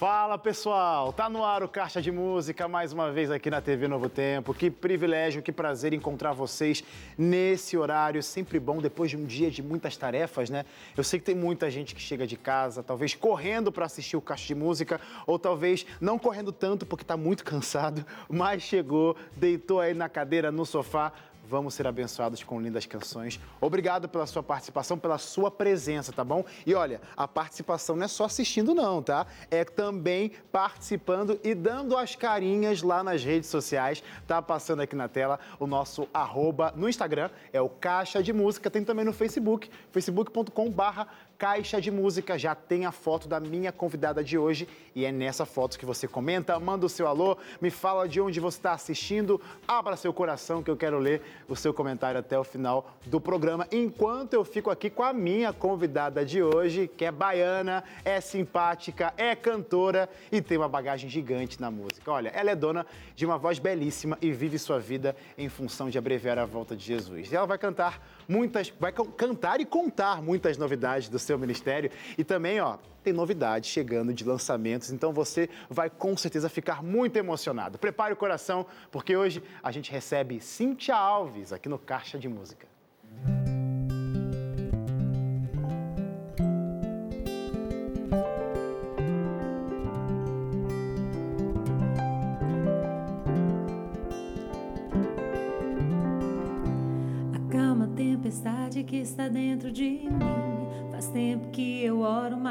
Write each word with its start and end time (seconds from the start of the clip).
Fala 0.00 0.38
pessoal, 0.38 1.12
tá 1.12 1.28
no 1.28 1.44
ar 1.44 1.62
o 1.62 1.68
Caixa 1.68 2.00
de 2.00 2.10
Música 2.10 2.66
mais 2.66 2.90
uma 2.90 3.12
vez 3.12 3.30
aqui 3.30 3.50
na 3.50 3.60
TV 3.60 3.86
Novo 3.86 4.08
Tempo. 4.08 4.54
Que 4.54 4.70
privilégio, 4.70 5.42
que 5.42 5.52
prazer 5.52 5.92
encontrar 5.92 6.32
vocês 6.32 6.82
nesse 7.18 7.76
horário, 7.76 8.22
sempre 8.22 8.58
bom 8.58 8.78
depois 8.78 9.10
de 9.10 9.18
um 9.18 9.26
dia 9.26 9.50
de 9.50 9.62
muitas 9.62 9.98
tarefas, 9.98 10.48
né? 10.48 10.64
Eu 10.96 11.04
sei 11.04 11.20
que 11.20 11.26
tem 11.26 11.34
muita 11.34 11.70
gente 11.70 11.94
que 11.94 12.00
chega 12.00 12.26
de 12.26 12.38
casa, 12.38 12.82
talvez 12.82 13.14
correndo 13.14 13.70
para 13.70 13.84
assistir 13.84 14.16
o 14.16 14.22
Caixa 14.22 14.46
de 14.46 14.54
Música, 14.54 14.98
ou 15.26 15.38
talvez 15.38 15.84
não 16.00 16.18
correndo 16.18 16.50
tanto 16.50 16.86
porque 16.86 17.04
tá 17.04 17.18
muito 17.18 17.44
cansado, 17.44 18.02
mas 18.26 18.62
chegou, 18.62 19.14
deitou 19.36 19.80
aí 19.80 19.92
na 19.92 20.08
cadeira, 20.08 20.50
no 20.50 20.64
sofá, 20.64 21.12
Vamos 21.50 21.74
ser 21.74 21.84
abençoados 21.84 22.44
com 22.44 22.60
lindas 22.60 22.86
canções. 22.86 23.40
Obrigado 23.60 24.08
pela 24.08 24.24
sua 24.24 24.40
participação, 24.40 24.96
pela 24.96 25.18
sua 25.18 25.50
presença, 25.50 26.12
tá 26.12 26.22
bom? 26.22 26.44
E 26.64 26.74
olha, 26.74 27.00
a 27.16 27.26
participação 27.26 27.96
não 27.96 28.04
é 28.04 28.08
só 28.08 28.26
assistindo, 28.26 28.72
não, 28.72 29.02
tá? 29.02 29.26
É 29.50 29.64
também 29.64 30.30
participando 30.52 31.40
e 31.42 31.52
dando 31.52 31.96
as 31.96 32.14
carinhas 32.14 32.82
lá 32.82 33.02
nas 33.02 33.24
redes 33.24 33.50
sociais. 33.50 34.00
Tá 34.28 34.40
passando 34.40 34.82
aqui 34.82 34.94
na 34.94 35.08
tela 35.08 35.40
o 35.58 35.66
nosso 35.66 36.06
arroba 36.14 36.72
no 36.76 36.88
Instagram, 36.88 37.30
é 37.52 37.60
o 37.60 37.68
Caixa 37.68 38.22
de 38.22 38.32
Música, 38.32 38.70
tem 38.70 38.84
também 38.84 39.04
no 39.04 39.12
Facebook, 39.12 39.68
facebook.com/barra 39.90 41.08
Caixa 41.40 41.80
de 41.80 41.90
Música 41.90 42.38
já 42.38 42.54
tem 42.54 42.84
a 42.84 42.92
foto 42.92 43.26
da 43.26 43.40
minha 43.40 43.72
convidada 43.72 44.22
de 44.22 44.36
hoje 44.36 44.68
e 44.94 45.06
é 45.06 45.10
nessa 45.10 45.46
foto 45.46 45.78
que 45.78 45.86
você 45.86 46.06
comenta, 46.06 46.60
manda 46.60 46.84
o 46.84 46.88
seu 46.88 47.06
alô, 47.06 47.34
me 47.62 47.70
fala 47.70 48.06
de 48.06 48.20
onde 48.20 48.38
você 48.38 48.58
está 48.58 48.72
assistindo, 48.72 49.40
abra 49.66 49.96
seu 49.96 50.12
coração 50.12 50.62
que 50.62 50.70
eu 50.70 50.76
quero 50.76 50.98
ler 50.98 51.22
o 51.48 51.56
seu 51.56 51.72
comentário 51.72 52.20
até 52.20 52.38
o 52.38 52.44
final 52.44 52.94
do 53.06 53.18
programa. 53.18 53.66
Enquanto 53.72 54.34
eu 54.34 54.44
fico 54.44 54.68
aqui 54.68 54.90
com 54.90 55.02
a 55.02 55.14
minha 55.14 55.50
convidada 55.50 56.26
de 56.26 56.42
hoje, 56.42 56.86
que 56.94 57.06
é 57.06 57.10
baiana, 57.10 57.82
é 58.04 58.20
simpática, 58.20 59.14
é 59.16 59.34
cantora 59.34 60.10
e 60.30 60.42
tem 60.42 60.58
uma 60.58 60.68
bagagem 60.68 61.08
gigante 61.08 61.58
na 61.58 61.70
música. 61.70 62.12
Olha, 62.12 62.28
ela 62.34 62.50
é 62.50 62.54
dona 62.54 62.84
de 63.16 63.24
uma 63.24 63.38
voz 63.38 63.58
belíssima 63.58 64.18
e 64.20 64.30
vive 64.30 64.58
sua 64.58 64.78
vida 64.78 65.16
em 65.38 65.48
função 65.48 65.88
de 65.88 65.96
abreviar 65.96 66.38
a 66.38 66.44
volta 66.44 66.76
de 66.76 66.84
Jesus. 66.84 67.32
E 67.32 67.34
ela 67.34 67.46
vai 67.46 67.56
cantar 67.56 67.98
muitas, 68.30 68.72
vai 68.78 68.92
cantar 68.92 69.60
e 69.60 69.64
contar 69.64 70.22
muitas 70.22 70.56
novidades 70.56 71.08
do 71.08 71.18
seu 71.18 71.36
ministério 71.36 71.90
e 72.16 72.22
também, 72.22 72.60
ó, 72.60 72.78
tem 73.02 73.12
novidades 73.12 73.68
chegando 73.68 74.14
de 74.14 74.24
lançamentos, 74.24 74.92
então 74.92 75.12
você 75.12 75.48
vai 75.68 75.90
com 75.90 76.16
certeza 76.16 76.48
ficar 76.48 76.82
muito 76.82 77.16
emocionado. 77.16 77.78
Prepare 77.78 78.12
o 78.12 78.16
coração, 78.16 78.64
porque 78.90 79.16
hoje 79.16 79.42
a 79.62 79.72
gente 79.72 79.90
recebe 79.90 80.40
Cintia 80.40 80.94
Alves 80.94 81.52
aqui 81.52 81.68
no 81.68 81.78
Caixa 81.78 82.18
de 82.18 82.28
Música. 82.28 82.69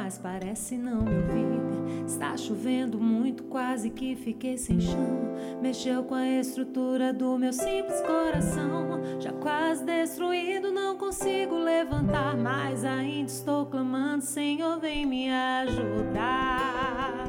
Mas 0.09 0.17
parece 0.17 0.75
não 0.75 1.03
me 1.03 1.13
ouvir. 1.17 2.03
Está 2.07 2.35
chovendo 2.35 2.99
muito, 2.99 3.43
quase 3.43 3.91
que 3.91 4.15
fiquei 4.15 4.57
sem 4.57 4.81
chão. 4.81 5.35
Mexeu 5.61 6.03
com 6.03 6.15
a 6.15 6.27
estrutura 6.27 7.13
do 7.13 7.37
meu 7.37 7.53
simples 7.53 8.01
coração. 8.01 8.99
Já 9.19 9.31
quase 9.33 9.85
destruído, 9.85 10.71
não 10.71 10.97
consigo 10.97 11.55
levantar, 11.55 12.35
mas 12.35 12.83
ainda 12.83 13.29
estou 13.29 13.67
clamando: 13.67 14.23
Senhor, 14.23 14.79
vem 14.79 15.05
me 15.05 15.29
ajudar. 15.31 17.28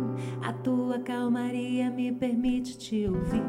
Calmaria 1.01 1.89
me 1.89 2.11
permite 2.11 2.77
te 2.77 3.07
ouvir. 3.07 3.43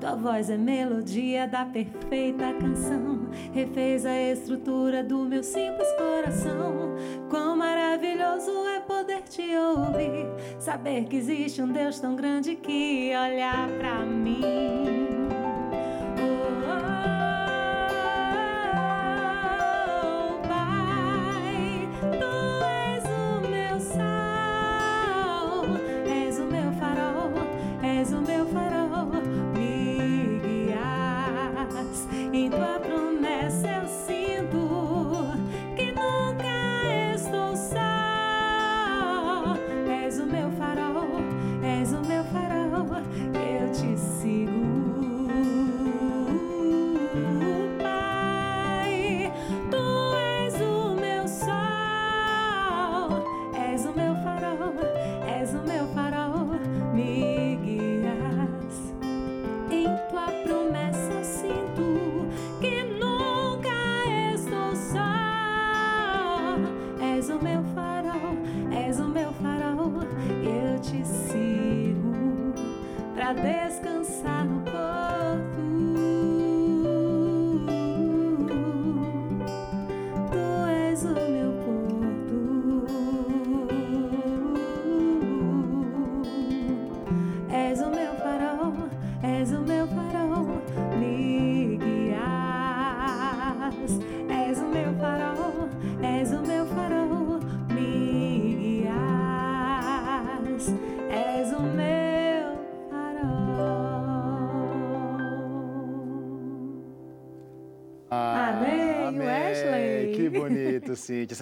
Tua 0.00 0.14
voz 0.14 0.50
é 0.50 0.56
melodia 0.56 1.46
da 1.46 1.64
perfeita 1.64 2.52
canção. 2.54 3.28
Refez 3.52 4.06
a 4.06 4.20
estrutura 4.20 5.02
do 5.02 5.24
meu 5.24 5.42
simples 5.42 5.88
coração. 5.92 6.96
Quão 7.28 7.56
maravilhoso 7.56 8.50
é 8.66 8.80
poder 8.80 9.22
te 9.22 9.54
ouvir. 9.56 10.26
Saber 10.58 11.04
que 11.04 11.16
existe 11.16 11.60
um 11.60 11.72
Deus 11.72 11.98
tão 11.98 12.14
grande 12.14 12.54
que 12.56 13.12
olha 13.14 13.68
pra 13.78 14.04
mim. 14.04 15.21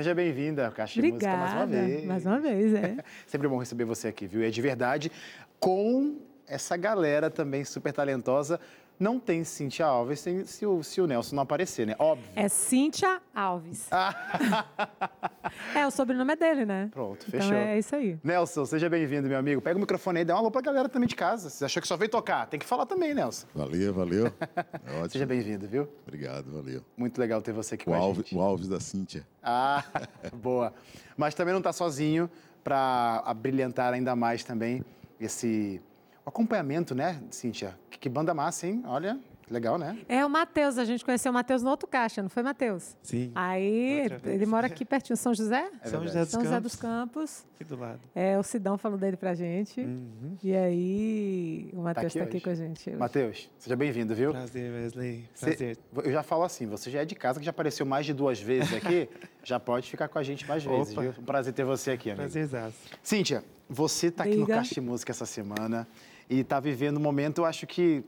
Seja 0.01 0.15
bem-vinda 0.15 0.71
Caixa 0.71 0.95
de 0.99 1.13
Música 1.13 1.37
mais 1.37 1.53
uma 1.53 1.67
vez. 1.67 2.05
Mais 2.07 2.25
uma 2.25 2.41
vez, 2.41 2.73
é. 2.73 2.97
Sempre 3.29 3.47
bom 3.49 3.59
receber 3.59 3.85
você 3.85 4.09
aqui, 4.09 4.27
viu? 4.27 4.43
É 4.43 4.49
de 4.49 4.63
verdade, 4.63 5.13
com 5.59 6.17
essa 6.47 6.75
galera 6.75 7.29
também 7.29 7.67
super 7.67 7.93
talentosa. 7.93 8.59
Não 8.99 9.21
tem 9.21 9.45
Cíntia 9.45 9.85
Alves 9.85 10.21
se, 10.47 10.65
o, 10.65 10.83
se 10.83 11.03
o 11.03 11.07
Nelson 11.07 11.37
não 11.37 11.43
aparecer, 11.43 11.87
né? 11.87 11.97
Óbvio. 11.99 12.31
É 12.35 12.49
Cíntia 12.49 13.21
Alves. 13.35 13.91
é, 15.75 15.87
o 15.87 15.91
sobrenome 15.91 16.33
é 16.33 16.37
dele, 16.37 16.65
né? 16.67 16.89
Pronto, 16.93 17.25
então 17.29 17.41
fechou. 17.41 17.57
é 17.57 17.79
isso 17.79 17.95
aí. 17.97 18.19
Nelson, 18.23 18.65
seja 18.65 18.89
bem-vindo, 18.89 19.29
meu 19.29 19.39
amigo. 19.39 19.61
Pega 19.61 19.77
o 19.77 19.81
microfone 19.81 20.19
aí, 20.21 20.25
dá 20.25 20.35
uma 20.35 20.41
alô 20.41 20.51
pra 20.51 20.61
galera 20.61 20.89
também 20.89 21.09
de 21.09 21.15
casa. 21.17 21.49
Você 21.51 21.65
achou 21.65 21.81
que 21.81 21.89
só 21.89 21.97
veio 21.97 22.11
tocar? 22.11 22.47
Tem 22.47 22.59
que 22.59 22.67
falar 22.67 22.87
também, 22.87 23.15
Nelson. 23.15 23.47
Valeu, 23.55 23.93
valeu. 23.95 24.33
É 24.87 24.93
ótimo. 24.95 25.11
Seja 25.11 25.27
bem-vindo, 25.27 25.67
viu? 25.69 25.89
Obrigado, 26.07 26.51
valeu. 26.51 26.83
Muito 26.97 27.19
legal 27.21 27.41
ter 27.43 27.53
você 27.53 27.75
aqui 27.75 27.85
O 27.85 27.93
com 27.93 27.95
a 27.95 27.99
Alves, 27.99 28.17
gente. 28.25 28.35
o 28.35 28.41
Alves 28.41 28.69
da 28.69 28.81
Cíntia. 28.81 29.27
Ah, 29.43 29.85
boa. 30.35 30.73
Mas 31.17 31.35
também 31.35 31.53
não 31.53 31.61
está 31.61 31.73
sozinho 31.73 32.29
para 32.65 33.23
abrilhantar 33.25 33.93
ainda 33.93 34.15
mais 34.17 34.43
também 34.45 34.85
esse 35.21 35.81
acompanhamento, 36.25 36.95
né, 36.95 37.21
Cíntia? 37.31 37.79
Que, 37.91 37.99
que 37.99 38.09
banda 38.09 38.33
massa, 38.35 38.67
hein? 38.67 38.83
Olha, 38.87 39.19
legal, 39.51 39.77
né? 39.77 39.99
É 40.09 40.25
o 40.25 40.31
Matheus, 40.31 40.79
a 40.79 40.85
gente 40.85 41.05
conheceu 41.05 41.31
o 41.31 41.35
Matheus 41.35 41.63
no 41.63 41.71
outro 41.71 41.89
caixa, 41.89 42.23
não 42.23 42.29
foi, 42.31 42.43
Matheus? 42.43 42.97
Sim. 43.03 43.33
Aí, 43.35 44.07
ele 44.25 44.47
mora 44.47 44.67
aqui 44.67 44.85
pertinho, 44.85 45.17
São 45.17 45.35
José? 45.35 45.69
É 45.83 45.89
São. 45.89 46.03
José 46.03 46.21
dos 46.21 46.29
São 46.31 46.41
José 46.41 46.55
Campos. 46.55 46.73
dos 46.73 46.81
Campos. 46.81 47.45
Aqui 47.55 47.65
do 47.65 47.77
lado. 47.77 48.01
É, 48.15 48.39
o 48.39 48.43
Sidão 48.43 48.79
falou 48.79 48.97
dele 48.97 49.17
pra 49.17 49.35
gente. 49.35 49.81
Uhum. 49.81 50.37
E 50.43 50.55
aí, 50.55 51.71
o 51.73 51.83
Matheus 51.83 52.07
aqui 52.13 52.19
tá 52.19 52.25
aqui, 52.25 52.41
com 52.41 52.51
a 52.51 52.55
gente. 52.55 52.91
Matheus, 52.91 53.51
seja 53.59 53.77
bem-vindo, 53.77 54.15
viu? 54.15 54.31
Prazer, 54.33 54.73
Wesley. 54.73 55.29
Cê- 55.35 55.47
Prazer. 55.47 55.79
eu 56.05 56.13
já 56.13 56.23
falo 56.23 56.45
assim, 56.45 56.67
você 56.67 56.91
já 56.91 57.01
é 57.01 57.05
de 57.05 57.15
casa, 57.15 57.39
que 57.39 57.45
já 57.45 57.51
apareceu 57.51 57.85
mais 57.85 58.07
de 58.07 58.13
duas 58.15 58.41
vezes 58.41 58.73
aqui, 58.73 59.09
já 59.45 59.59
pode 59.61 59.91
ficar 59.91 60.09
com 60.09 60.19
a 60.19 60.23
gente 60.23 60.47
mais 60.47 60.65
vezes, 60.65 60.93
Opa. 60.93 61.03
viu? 61.03 61.15
Um 61.19 61.25
prazer 61.25 61.53
ter 61.53 61.65
você 61.65 61.91
aqui, 61.93 62.11
amigo. 62.11 62.23
Prazerzaço. 62.23 62.77
Cíntia, 63.03 63.45
você 63.69 64.07
está 64.09 64.25
aqui 64.25 64.37
no 64.37 64.47
Diga. 64.47 64.57
Caixa 64.57 64.75
de 64.75 64.81
Música 64.81 65.13
essa 65.13 65.27
semana 65.27 65.87
e 66.29 66.41
está 66.41 66.61
vivendo 66.61 66.97
um 66.97 67.01
momento, 67.01 67.39
eu 67.39 67.45
acho 67.45 67.67
que 67.67 68.05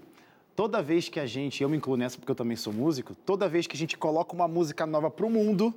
toda 0.54 0.82
vez 0.82 1.08
que 1.08 1.18
a 1.20 1.26
gente, 1.26 1.62
eu 1.62 1.68
me 1.68 1.76
incluo 1.76 1.96
nessa 1.96 2.18
porque 2.18 2.30
eu 2.30 2.34
também 2.36 2.56
sou 2.56 2.72
músico, 2.72 3.14
toda 3.14 3.48
vez 3.48 3.66
que 3.66 3.74
a 3.76 3.78
gente 3.78 3.96
coloca 3.96 4.34
uma 4.34 4.46
música 4.48 4.84
nova 4.86 5.10
para 5.10 5.26
o 5.26 5.30
mundo, 5.30 5.74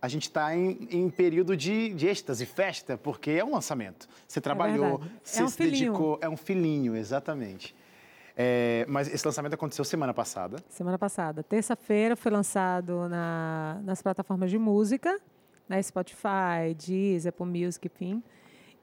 a 0.00 0.06
gente 0.08 0.22
está 0.24 0.54
em, 0.56 0.86
em 0.90 1.10
período 1.10 1.56
de, 1.56 1.92
de 1.94 2.06
êxtase, 2.06 2.46
festa, 2.46 2.96
porque 2.96 3.30
é 3.32 3.44
um 3.44 3.52
lançamento. 3.52 4.08
Você 4.26 4.40
trabalhou, 4.40 4.98
verdade. 4.98 5.12
É 5.16 5.20
você 5.28 5.42
um 5.42 5.48
se 5.48 5.56
filhinho. 5.56 5.92
dedicou, 5.92 6.18
é 6.20 6.28
um 6.28 6.36
filhinho, 6.36 6.94
exatamente. 6.96 7.74
É, 8.36 8.86
mas 8.88 9.12
esse 9.12 9.26
lançamento 9.26 9.54
aconteceu 9.54 9.84
semana 9.84 10.14
passada. 10.14 10.58
Semana 10.68 10.96
passada. 10.96 11.42
Terça-feira 11.42 12.14
foi 12.14 12.30
lançado 12.30 13.08
na- 13.08 13.80
nas 13.82 14.00
plataformas 14.00 14.48
de 14.50 14.58
música, 14.58 15.18
na 15.68 15.82
Spotify, 15.82 16.72
Deezer, 16.76 17.30
Apple 17.30 17.46
Music, 17.46 17.84
enfim. 17.92 18.22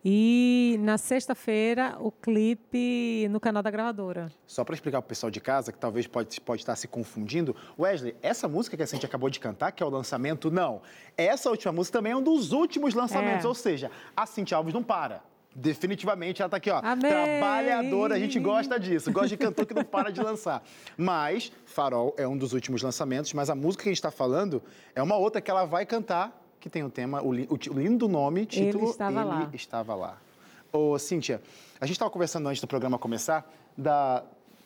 E 0.07 0.77
na 0.81 0.99
sexta-feira, 0.99 1.97
o 1.99 2.11
clipe 2.11 3.27
no 3.31 3.39
canal 3.39 3.63
da 3.63 3.71
gravadora. 3.71 4.31
Só 4.45 4.63
para 4.63 4.75
explicar 4.75 5.01
para 5.01 5.07
o 5.07 5.09
pessoal 5.09 5.31
de 5.31 5.41
casa, 5.41 5.71
que 5.71 5.79
talvez 5.79 6.05
pode, 6.05 6.39
pode 6.41 6.61
estar 6.61 6.75
se 6.75 6.87
confundindo, 6.87 7.55
Wesley, 7.79 8.15
essa 8.21 8.47
música 8.47 8.77
que 8.77 8.83
a 8.83 8.85
gente 8.85 9.03
acabou 9.03 9.31
de 9.31 9.39
cantar, 9.39 9.71
que 9.71 9.81
é 9.81 9.85
o 9.85 9.89
lançamento, 9.89 10.51
não. 10.51 10.83
Essa 11.17 11.49
última 11.49 11.71
música 11.73 11.97
também 11.97 12.11
é 12.11 12.15
um 12.15 12.21
dos 12.21 12.51
últimos 12.51 12.93
lançamentos, 12.93 13.45
É. 13.45 13.47
ou 13.47 13.55
seja, 13.55 13.89
a 14.15 14.27
Cintia 14.27 14.57
Alves 14.57 14.75
não 14.75 14.83
para. 14.83 15.23
Definitivamente 15.55 16.39
ela 16.39 16.47
está 16.47 16.57
aqui, 16.57 16.69
ó. 16.69 16.81
Amém! 16.83 17.09
Trabalhadora, 17.09 18.13
a 18.13 18.19
gente 18.19 18.37
gosta 18.39 18.79
disso, 18.79 19.11
gosta 19.11 19.29
de 19.29 19.37
cantor 19.37 19.65
que 19.65 19.73
não 19.73 19.85
para 19.85 20.11
de 20.11 20.21
lançar. 20.21 20.61
Mas 20.95 21.51
Farol 21.65 22.13
é 22.15 22.27
um 22.27 22.37
dos 22.37 22.53
últimos 22.53 22.83
lançamentos, 22.83 23.33
mas 23.33 23.49
a 23.49 23.55
música 23.55 23.81
que 23.83 23.89
a 23.89 23.91
gente 23.91 23.97
está 23.97 24.11
falando 24.11 24.61
é 24.93 25.01
uma 25.01 25.15
outra 25.15 25.41
que 25.41 25.49
ela 25.49 25.65
vai 25.65 25.83
cantar, 25.83 26.44
que 26.65 26.69
tem 26.69 26.83
o 26.83 26.89
tema, 26.89 27.21
o, 27.21 27.29
o 27.29 27.31
o 27.31 27.79
lindo 27.79 28.07
nome, 28.07 28.43
título 28.47 28.89
estava 28.89 29.21
Ele 29.21 29.29
lá. 29.29 29.49
estava 29.53 29.93
lá. 29.93 30.17
Ô, 30.73 30.97
Cíntia, 30.97 31.39
a 31.79 31.85
gente 31.85 31.93
estava 31.93 32.09
conversando 32.09 32.49
antes 32.49 32.59
do 32.59 32.65
programa 32.65 32.97
começar 32.97 33.47
da, 33.77 34.23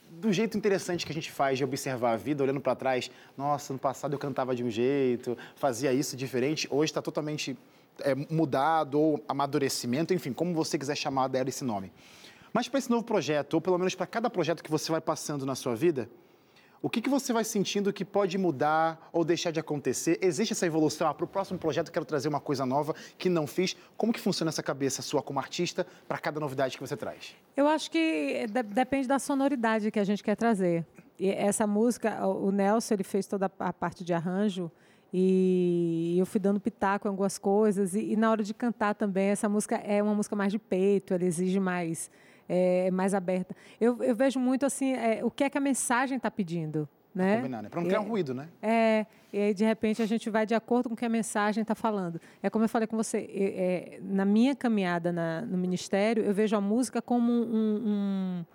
do 0.09 0.31
jeito 0.31 0.57
interessante 0.57 1.05
que 1.05 1.11
a 1.11 1.13
gente 1.13 1.29
faz 1.29 1.57
de 1.57 1.65
observar 1.65 2.13
a 2.13 2.15
vida, 2.15 2.41
olhando 2.41 2.61
para 2.61 2.73
trás. 2.73 3.11
Nossa, 3.37 3.73
no 3.73 3.79
passado 3.79 4.13
eu 4.13 4.17
cantava 4.17 4.55
de 4.55 4.63
um 4.63 4.69
jeito, 4.69 5.37
fazia 5.57 5.91
isso 5.91 6.15
diferente. 6.15 6.69
Hoje 6.71 6.89
está 6.89 7.01
totalmente 7.01 7.57
é, 7.99 8.15
mudado 8.15 8.97
ou 8.97 9.21
amadurecimento, 9.27 10.13
enfim, 10.13 10.31
como 10.31 10.53
você 10.53 10.79
quiser 10.79 10.95
chamar 10.95 11.27
dela 11.27 11.49
esse 11.49 11.65
nome. 11.65 11.91
Mas 12.53 12.69
para 12.69 12.79
esse 12.79 12.89
novo 12.89 13.03
projeto, 13.03 13.55
ou 13.55 13.61
pelo 13.61 13.77
menos 13.77 13.93
para 13.93 14.07
cada 14.07 14.29
projeto 14.29 14.63
que 14.63 14.71
você 14.71 14.89
vai 14.89 15.01
passando 15.01 15.45
na 15.45 15.53
sua 15.53 15.75
vida, 15.75 16.09
o 16.81 16.89
que, 16.89 17.01
que 17.01 17.09
você 17.09 17.33
vai 17.33 17.43
sentindo 17.43 17.91
que 17.91 18.05
pode 18.05 18.37
mudar 18.37 19.09
ou 19.11 19.25
deixar 19.25 19.51
de 19.51 19.59
acontecer? 19.59 20.17
Existe 20.21 20.53
essa 20.53 20.65
evolução? 20.65 21.07
Ah, 21.07 21.13
para 21.13 21.25
o 21.25 21.27
próximo 21.27 21.59
projeto 21.59 21.91
quero 21.91 22.05
trazer 22.05 22.29
uma 22.29 22.39
coisa 22.39 22.65
nova 22.65 22.95
que 23.17 23.27
não 23.29 23.45
fiz. 23.45 23.75
Como 23.97 24.13
que 24.13 24.19
funciona 24.19 24.49
essa 24.49 24.63
cabeça 24.63 25.01
sua 25.01 25.21
como 25.21 25.39
artista 25.39 25.85
para 26.07 26.17
cada 26.17 26.39
novidade 26.39 26.77
que 26.77 26.81
você 26.81 26.95
traz? 26.95 27.35
Eu 27.57 27.67
acho 27.67 27.91
que 27.91 28.45
de- 28.47 28.63
depende 28.63 29.07
da 29.07 29.19
sonoridade 29.19 29.91
que 29.91 29.99
a 29.99 30.03
gente 30.05 30.23
quer 30.23 30.35
trazer. 30.35 30.85
E 31.19 31.29
essa 31.29 31.67
música, 31.67 32.25
o 32.25 32.47
o 32.47 32.51
Nelson, 32.51 32.93
ele 32.93 33.03
fez 33.03 33.27
toda 33.27 33.51
a 33.59 33.73
parte 33.73 34.03
de 34.05 34.13
arranjo 34.13 34.71
e 35.13 36.15
eu 36.17 36.25
fui 36.25 36.39
dando 36.39 36.59
pitaco 36.59 37.07
em 37.07 37.09
algumas 37.09 37.37
coisas. 37.37 37.93
E, 37.93 38.13
e 38.13 38.15
na 38.15 38.31
hora 38.31 38.43
de 38.43 38.53
cantar 38.53 38.95
também, 38.95 39.27
essa 39.29 39.49
música 39.49 39.75
é 39.77 40.01
uma 40.01 40.13
música 40.15 40.35
mais 40.35 40.51
de 40.51 40.59
peito, 40.59 41.13
ela 41.13 41.25
exige 41.25 41.59
mais, 41.59 42.09
é, 42.49 42.89
mais 42.91 43.13
aberta. 43.13 43.55
Eu, 43.79 44.03
eu 44.03 44.13
vejo 44.15 44.39
muito 44.39 44.65
assim, 44.65 44.93
é, 44.93 45.23
o 45.23 45.29
que 45.31 45.43
é 45.45 45.49
que 45.49 45.57
a 45.57 45.61
mensagem 45.61 46.17
está 46.17 46.29
pedindo. 46.31 46.89
Né? 47.15 47.37
Combinar, 47.37 47.63
né? 47.63 47.69
Para 47.69 47.79
não 47.81 47.87
criar 47.87 47.99
É, 47.99 48.01
um 48.01 48.07
ruído, 48.07 48.33
né? 48.35 48.47
é, 48.61 49.05
e 49.33 49.37
aí 49.39 49.53
de 49.53 49.63
repente 49.65 49.99
a 50.01 50.05
gente 50.05 50.29
vai 50.29 50.45
de 50.45 50.53
acordo 50.53 50.89
com 50.89 50.93
o 50.93 50.97
que 50.97 51.03
a 51.05 51.09
mensagem 51.09 51.61
está 51.63 51.73
falando. 51.75 52.19
É 52.41 52.49
como 52.51 52.65
eu 52.65 52.69
falei 52.69 52.87
com 52.87 52.95
você, 52.97 53.17
é, 53.17 53.43
é, 53.97 53.99
na 54.01 54.25
minha 54.25 54.55
caminhada 54.55 55.11
na- 55.11 55.41
no 55.41 55.57
ministério, 55.57 56.23
eu 56.23 56.33
vejo 56.33 56.55
a 56.55 56.61
música 56.61 57.01
como 57.01 57.31
um, 57.31 57.81
um- 57.85 58.45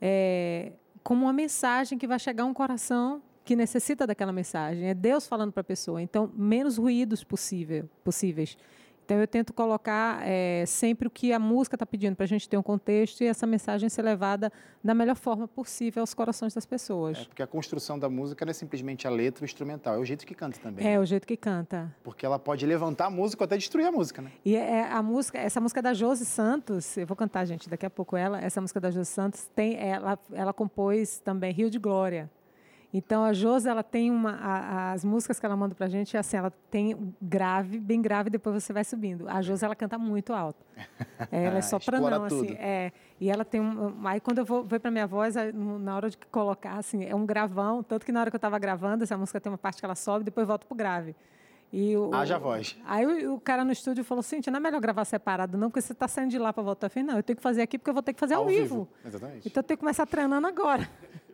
é, 0.00 0.72
como 1.02 1.24
uma 1.26 1.32
mensagem 1.32 1.98
que 1.98 2.06
vai 2.06 2.18
chegar 2.18 2.44
a 2.44 2.46
um 2.46 2.54
coração 2.54 3.22
que 3.44 3.56
necessita 3.56 4.06
daquela 4.06 4.32
mensagem. 4.32 4.88
É 4.88 4.94
Deus 4.94 5.26
falando 5.26 5.50
para 5.52 5.62
a 5.62 5.64
pessoa. 5.64 6.00
Então, 6.00 6.30
menos 6.36 6.76
ruídos 6.78 7.24
possível, 7.24 7.88
possíveis. 8.04 8.56
Então, 9.10 9.18
eu 9.18 9.26
tento 9.26 9.52
colocar 9.52 10.24
é, 10.24 10.64
sempre 10.64 11.08
o 11.08 11.10
que 11.10 11.32
a 11.32 11.38
música 11.40 11.74
está 11.74 11.84
pedindo 11.84 12.14
para 12.14 12.22
a 12.22 12.28
gente 12.28 12.48
ter 12.48 12.56
um 12.56 12.62
contexto 12.62 13.22
e 13.22 13.26
essa 13.26 13.44
mensagem 13.44 13.88
ser 13.88 14.02
levada 14.02 14.52
da 14.84 14.94
melhor 14.94 15.16
forma 15.16 15.48
possível 15.48 16.00
aos 16.00 16.14
corações 16.14 16.54
das 16.54 16.64
pessoas. 16.64 17.18
É 17.18 17.24
porque 17.24 17.42
a 17.42 17.46
construção 17.48 17.98
da 17.98 18.08
música 18.08 18.44
não 18.44 18.50
é 18.50 18.54
simplesmente 18.54 19.08
a 19.08 19.10
letra 19.10 19.42
o 19.42 19.44
instrumental, 19.44 19.96
é 19.96 19.98
o 19.98 20.04
jeito 20.04 20.24
que 20.24 20.32
canta 20.32 20.60
também. 20.60 20.86
É, 20.86 20.90
né? 20.90 21.00
o 21.00 21.04
jeito 21.04 21.26
que 21.26 21.36
canta. 21.36 21.92
Porque 22.04 22.24
ela 22.24 22.38
pode 22.38 22.64
levantar 22.64 23.06
a 23.06 23.10
música 23.10 23.42
ou 23.42 23.46
até 23.46 23.56
destruir 23.56 23.88
a 23.88 23.90
música, 23.90 24.22
né? 24.22 24.30
E 24.44 24.54
é 24.54 24.84
a 24.84 25.02
música, 25.02 25.38
essa 25.38 25.60
música 25.60 25.82
da 25.82 25.92
Josi 25.92 26.24
Santos, 26.24 26.96
eu 26.96 27.04
vou 27.04 27.16
cantar, 27.16 27.44
gente, 27.46 27.68
daqui 27.68 27.84
a 27.84 27.90
pouco 27.90 28.16
ela, 28.16 28.40
essa 28.40 28.60
música 28.60 28.78
da 28.78 28.92
Josi 28.92 29.10
Santos, 29.10 29.50
tem, 29.56 29.74
ela, 29.76 30.16
ela 30.32 30.52
compôs 30.52 31.18
também 31.18 31.52
Rio 31.52 31.68
de 31.68 31.80
Glória. 31.80 32.30
Então 32.92 33.22
a 33.22 33.32
Josi, 33.32 33.68
ela 33.68 33.84
tem 33.84 34.10
uma, 34.10 34.32
a- 34.32 34.92
as 34.92 35.04
músicas 35.04 35.38
que 35.38 35.46
ela 35.46 35.56
manda 35.56 35.74
pra 35.76 35.86
gente, 35.88 36.16
assim, 36.16 36.36
ela 36.36 36.50
tem 36.70 37.14
grave, 37.22 37.78
bem 37.78 38.02
grave, 38.02 38.30
depois 38.30 38.62
você 38.64 38.72
vai 38.72 38.82
subindo. 38.82 39.28
A 39.28 39.40
Josi, 39.40 39.64
ela 39.64 39.76
canta 39.76 39.96
muito 39.96 40.32
alto. 40.32 40.58
Ela 41.30 41.58
é 41.58 41.62
sopranão, 41.62 42.08
Explora 42.08 42.26
assim, 42.26 42.46
tudo. 42.48 42.56
é. 42.58 42.90
E 43.20 43.30
ela 43.30 43.44
tem 43.44 43.60
um, 43.60 44.06
aí 44.08 44.18
quando 44.18 44.38
eu 44.38 44.44
vou 44.44 44.64
ver 44.64 44.80
pra 44.80 44.90
minha 44.90 45.06
voz, 45.06 45.34
na 45.54 45.94
hora 45.94 46.08
de 46.10 46.16
colocar, 46.32 46.78
assim, 46.78 47.04
é 47.04 47.14
um 47.14 47.26
gravão, 47.26 47.82
tanto 47.82 48.04
que 48.06 48.10
na 48.10 48.20
hora 48.20 48.30
que 48.30 48.34
eu 48.36 48.38
estava 48.38 48.58
gravando, 48.58 49.04
essa 49.04 49.16
música 49.16 49.38
tem 49.40 49.52
uma 49.52 49.58
parte 49.58 49.78
que 49.78 49.84
ela 49.84 49.94
sobe, 49.94 50.24
depois 50.24 50.46
volta 50.46 50.66
pro 50.66 50.74
grave. 50.74 51.14
E 51.72 51.94
o, 51.96 52.12
Haja 52.14 52.38
voz. 52.38 52.76
Aí 52.86 53.26
o, 53.26 53.34
o 53.34 53.40
cara 53.40 53.64
no 53.64 53.70
estúdio 53.70 54.02
falou, 54.02 54.22
Cintia, 54.22 54.50
não 54.50 54.56
é 54.56 54.60
melhor 54.60 54.80
gravar 54.80 55.04
separado, 55.04 55.56
não, 55.58 55.68
porque 55.68 55.80
você 55.82 55.92
está 55.92 56.08
saindo 56.08 56.30
de 56.30 56.38
lá 56.38 56.52
para 56.52 56.62
voltar. 56.62 56.86
Eu 56.86 56.90
falei, 56.90 57.06
não, 57.06 57.16
eu 57.18 57.22
tenho 57.22 57.36
que 57.36 57.42
fazer 57.42 57.62
aqui 57.62 57.78
porque 57.78 57.90
eu 57.90 57.94
vou 57.94 58.02
ter 58.02 58.14
que 58.14 58.18
fazer 58.18 58.34
ao, 58.34 58.42
Ao 58.42 58.48
vivo. 58.48 58.62
vivo, 58.62 58.88
exatamente. 59.06 59.46
Então 59.46 59.60
eu 59.60 59.64
tenho 59.64 59.76
que 59.76 59.80
começar 59.82 60.06
treinando 60.06 60.46
agora. 60.48 60.88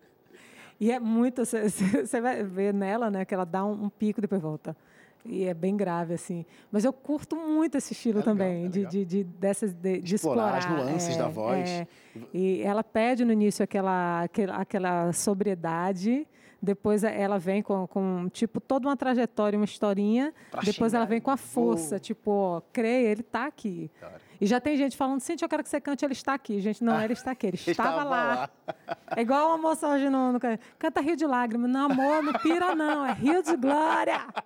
E 0.78 0.92
é 0.92 1.00
muito, 1.00 1.44
você 1.44 2.20
vai 2.20 2.42
ver 2.42 2.72
nela, 2.74 3.10
né, 3.10 3.24
que 3.24 3.32
ela 3.34 3.44
dá 3.46 3.64
um, 3.64 3.84
um 3.84 3.88
pico 3.88 4.20
e 4.20 4.22
depois 4.22 4.40
volta. 4.40 4.76
E 5.24 5.44
é 5.44 5.52
bem 5.54 5.76
grave, 5.76 6.14
assim. 6.14 6.46
Mas 6.70 6.84
eu 6.84 6.92
curto 6.92 7.34
muito 7.34 7.76
esse 7.76 7.92
estilo 7.94 8.18
É 8.18 8.20
legal, 8.20 8.34
também, 8.34 8.66
é 8.66 8.68
de, 8.68 8.86
de, 8.86 9.04
de, 9.04 9.24
dessas, 9.24 9.72
de, 9.74 10.00
de 10.00 10.14
Explorar 10.14 10.58
explorar. 10.58 10.82
as 10.82 10.86
nuances 10.88 11.16
da 11.16 11.26
voz. 11.28 11.68
é. 11.68 11.86
E 12.32 12.62
ela 12.62 12.84
pede 12.84 13.24
no 13.24 13.32
início 13.32 13.64
aquela, 13.64 14.22
aquela, 14.22 14.56
aquela 14.56 15.12
sobriedade, 15.12 16.26
depois 16.62 17.02
ela 17.04 17.38
vem 17.38 17.60
com, 17.62 17.86
com, 17.86 18.28
tipo, 18.32 18.60
toda 18.60 18.88
uma 18.88 18.96
trajetória, 18.96 19.58
uma 19.58 19.64
historinha, 19.64 20.32
Pra 20.50 20.60
depois 20.62 20.94
ela 20.94 21.04
xingar, 21.04 21.10
vem 21.10 21.20
com 21.20 21.30
a 21.30 21.36
força, 21.36 21.98
tipo, 21.98 22.30
ó, 22.30 22.60
creia, 22.72 23.08
ele 23.08 23.20
está 23.22 23.46
aqui. 23.46 23.90
Cara. 24.00 24.20
E 24.40 24.46
já 24.46 24.60
tem 24.60 24.76
gente 24.76 24.96
falando, 24.96 25.20
Cintia, 25.20 25.44
eu 25.44 25.48
quero 25.48 25.62
que 25.62 25.68
você 25.68 25.80
cante, 25.80 26.04
ele 26.04 26.12
está 26.12 26.34
aqui. 26.34 26.60
Gente, 26.60 26.82
não, 26.84 27.00
ele 27.02 27.12
está 27.14 27.30
aqui, 27.32 27.46
ele 27.48 27.56
estava, 27.66 28.04
lá. 28.04 28.34
lá. 28.34 28.50
É 29.16 29.20
igual 29.20 29.48
uma 29.48 29.58
moça 29.58 29.88
hoje 29.88 30.08
no, 30.08 30.32
no... 30.32 30.40
Canta 30.78 31.00
Rio 31.00 31.16
de 31.16 31.26
Lágrimas. 31.26 31.70
Não, 31.70 31.90
amor, 31.90 32.22
não 32.22 32.32
pira 32.34 32.74
não, 32.74 33.04
é 33.06 33.12
Rio 33.12 33.42
de 33.42 33.56
Glória. 33.56 34.26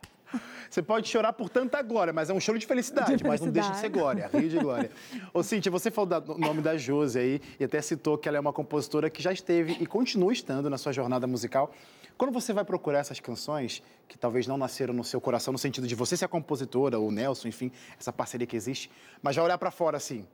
Você 0.71 0.81
pode 0.81 1.09
chorar 1.09 1.33
por 1.33 1.49
tanta 1.49 1.83
glória, 1.83 2.13
mas 2.13 2.31
é 2.31 2.33
um 2.33 2.39
choro 2.39 2.57
de 2.57 2.65
felicidade, 2.65 3.17
De 3.17 3.25
mas 3.27 3.41
não 3.41 3.51
deixa 3.51 3.71
de 3.73 3.79
ser 3.79 3.89
glória, 3.89 4.31
rio 4.33 4.49
de 4.49 4.57
glória. 4.57 4.89
Ô, 5.35 5.43
Cíntia, 5.43 5.73
você 5.73 5.91
falou 5.91 6.09
da- 6.09 6.21
o 6.33 6.39
nome 6.39 6.63
da 6.63 6.77
Josi 6.77 7.19
aí 7.19 7.41
e 7.59 7.65
até 7.65 7.83
citou 7.83 8.17
que 8.17 8.29
ela 8.29 8.39
é 8.39 8.41
uma 8.41 8.53
compositora 8.53 9.11
que 9.11 9.21
já 9.21 9.33
esteve 9.33 9.77
e 9.81 9.87
continua 9.87 10.33
estando 10.33 10.71
na 10.71 10.79
sua 10.79 10.93
jornada 10.93 11.27
musical. 11.27 11.75
Quando 12.21 12.33
você 12.33 12.53
vai 12.53 12.67
procurar 12.67 12.99
essas 12.99 13.19
canções, 13.19 13.83
que 14.07 14.19
talvez 14.19 14.47
não 14.47 14.59
nasceram 14.59 14.93
no 14.93 15.03
seu 15.03 15.23
coração, 15.23 15.53
no 15.53 15.59
sentido 15.59 15.87
de 15.87 15.95
você 15.95 16.19
ser 16.19 16.27
a 16.27 16.29
compositora, 16.29 16.99
ou 16.99 17.11
Nelson, 17.11 17.49
enfim, 17.49 17.73
essa 17.99 18.13
parceria 18.13 18.47
que 18.47 18.55
existe, 18.55 18.91
mas 19.23 19.35
já 19.35 19.43
olhar 19.43 19.57
para 19.57 19.71
fora 19.71 19.97
assim, 19.97 20.27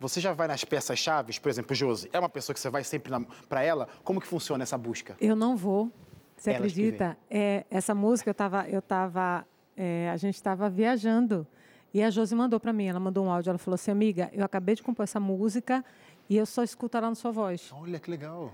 você 0.00 0.22
já 0.22 0.32
vai 0.32 0.48
nas 0.48 0.64
peças 0.64 0.98
chaves, 0.98 1.38
por 1.38 1.50
exemplo, 1.50 1.76
Josi, 1.76 2.08
é 2.14 2.18
uma 2.18 2.30
pessoa 2.30 2.54
que 2.54 2.60
você 2.60 2.70
vai 2.70 2.82
sempre 2.82 3.12
para 3.46 3.62
ela? 3.62 3.86
Como 4.02 4.22
que 4.22 4.26
funciona 4.26 4.62
essa 4.62 4.78
busca? 4.78 5.18
Eu 5.20 5.36
não 5.36 5.54
vou. 5.54 5.92
Você 6.34 6.48
Elas 6.48 6.72
acredita? 6.72 7.14
É, 7.28 7.66
essa 7.70 7.94
música 7.94 8.30
eu 8.30 8.34
tava, 8.34 8.66
eu 8.66 8.80
tava, 8.80 9.46
é, 9.76 10.08
a 10.08 10.16
gente 10.16 10.36
estava 10.36 10.70
viajando 10.70 11.46
e 11.92 12.02
a 12.02 12.08
Josi 12.08 12.34
mandou 12.34 12.58
para 12.58 12.72
mim. 12.72 12.86
Ela 12.86 12.98
mandou 12.98 13.22
um 13.22 13.30
áudio. 13.30 13.50
Ela 13.50 13.58
falou 13.58 13.74
assim, 13.74 13.90
amiga, 13.90 14.30
eu 14.32 14.46
acabei 14.46 14.76
de 14.76 14.82
compor 14.82 15.04
essa 15.04 15.20
música 15.20 15.84
e 16.26 16.38
eu 16.38 16.46
só 16.46 16.62
escuto 16.62 16.96
ela 16.96 17.10
na 17.10 17.14
sua 17.14 17.32
voz. 17.32 17.70
Olha 17.70 18.00
que 18.00 18.10
legal. 18.10 18.50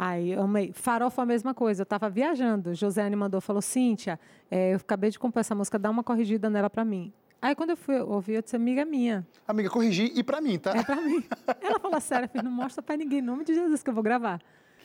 Aí 0.00 0.30
eu 0.30 0.42
amei. 0.42 0.70
Farofa 0.72 1.22
a 1.22 1.26
mesma 1.26 1.52
coisa. 1.52 1.82
Eu 1.82 1.82
estava 1.82 2.08
viajando. 2.08 2.72
Josiane 2.72 3.16
mandou, 3.16 3.40
falou, 3.40 3.60
Cíntia, 3.60 4.20
é, 4.48 4.72
eu 4.72 4.76
acabei 4.76 5.10
de 5.10 5.18
compor 5.18 5.40
essa 5.40 5.56
música, 5.56 5.76
dá 5.76 5.90
uma 5.90 6.04
corrigida 6.04 6.48
nela 6.48 6.70
para 6.70 6.84
mim. 6.84 7.12
Aí 7.42 7.52
quando 7.56 7.70
eu 7.70 7.76
fui 7.76 8.00
ouvir, 8.00 8.34
eu 8.34 8.42
disse, 8.42 8.54
amiga 8.54 8.84
minha. 8.84 9.26
Amiga, 9.46 9.68
corrigi 9.68 10.12
e 10.14 10.22
para 10.22 10.40
mim, 10.40 10.56
tá? 10.56 10.70
É 10.70 10.84
para 10.84 11.00
mim. 11.00 11.24
Ela 11.60 11.80
falou, 11.80 12.00
sério, 12.00 12.30
não 12.44 12.50
mostra 12.50 12.80
para 12.80 12.96
ninguém, 12.96 13.18
em 13.18 13.22
nome 13.22 13.44
de 13.44 13.54
Jesus, 13.54 13.82
que 13.82 13.90
eu 13.90 13.94
vou 13.94 14.04
gravar. 14.04 14.40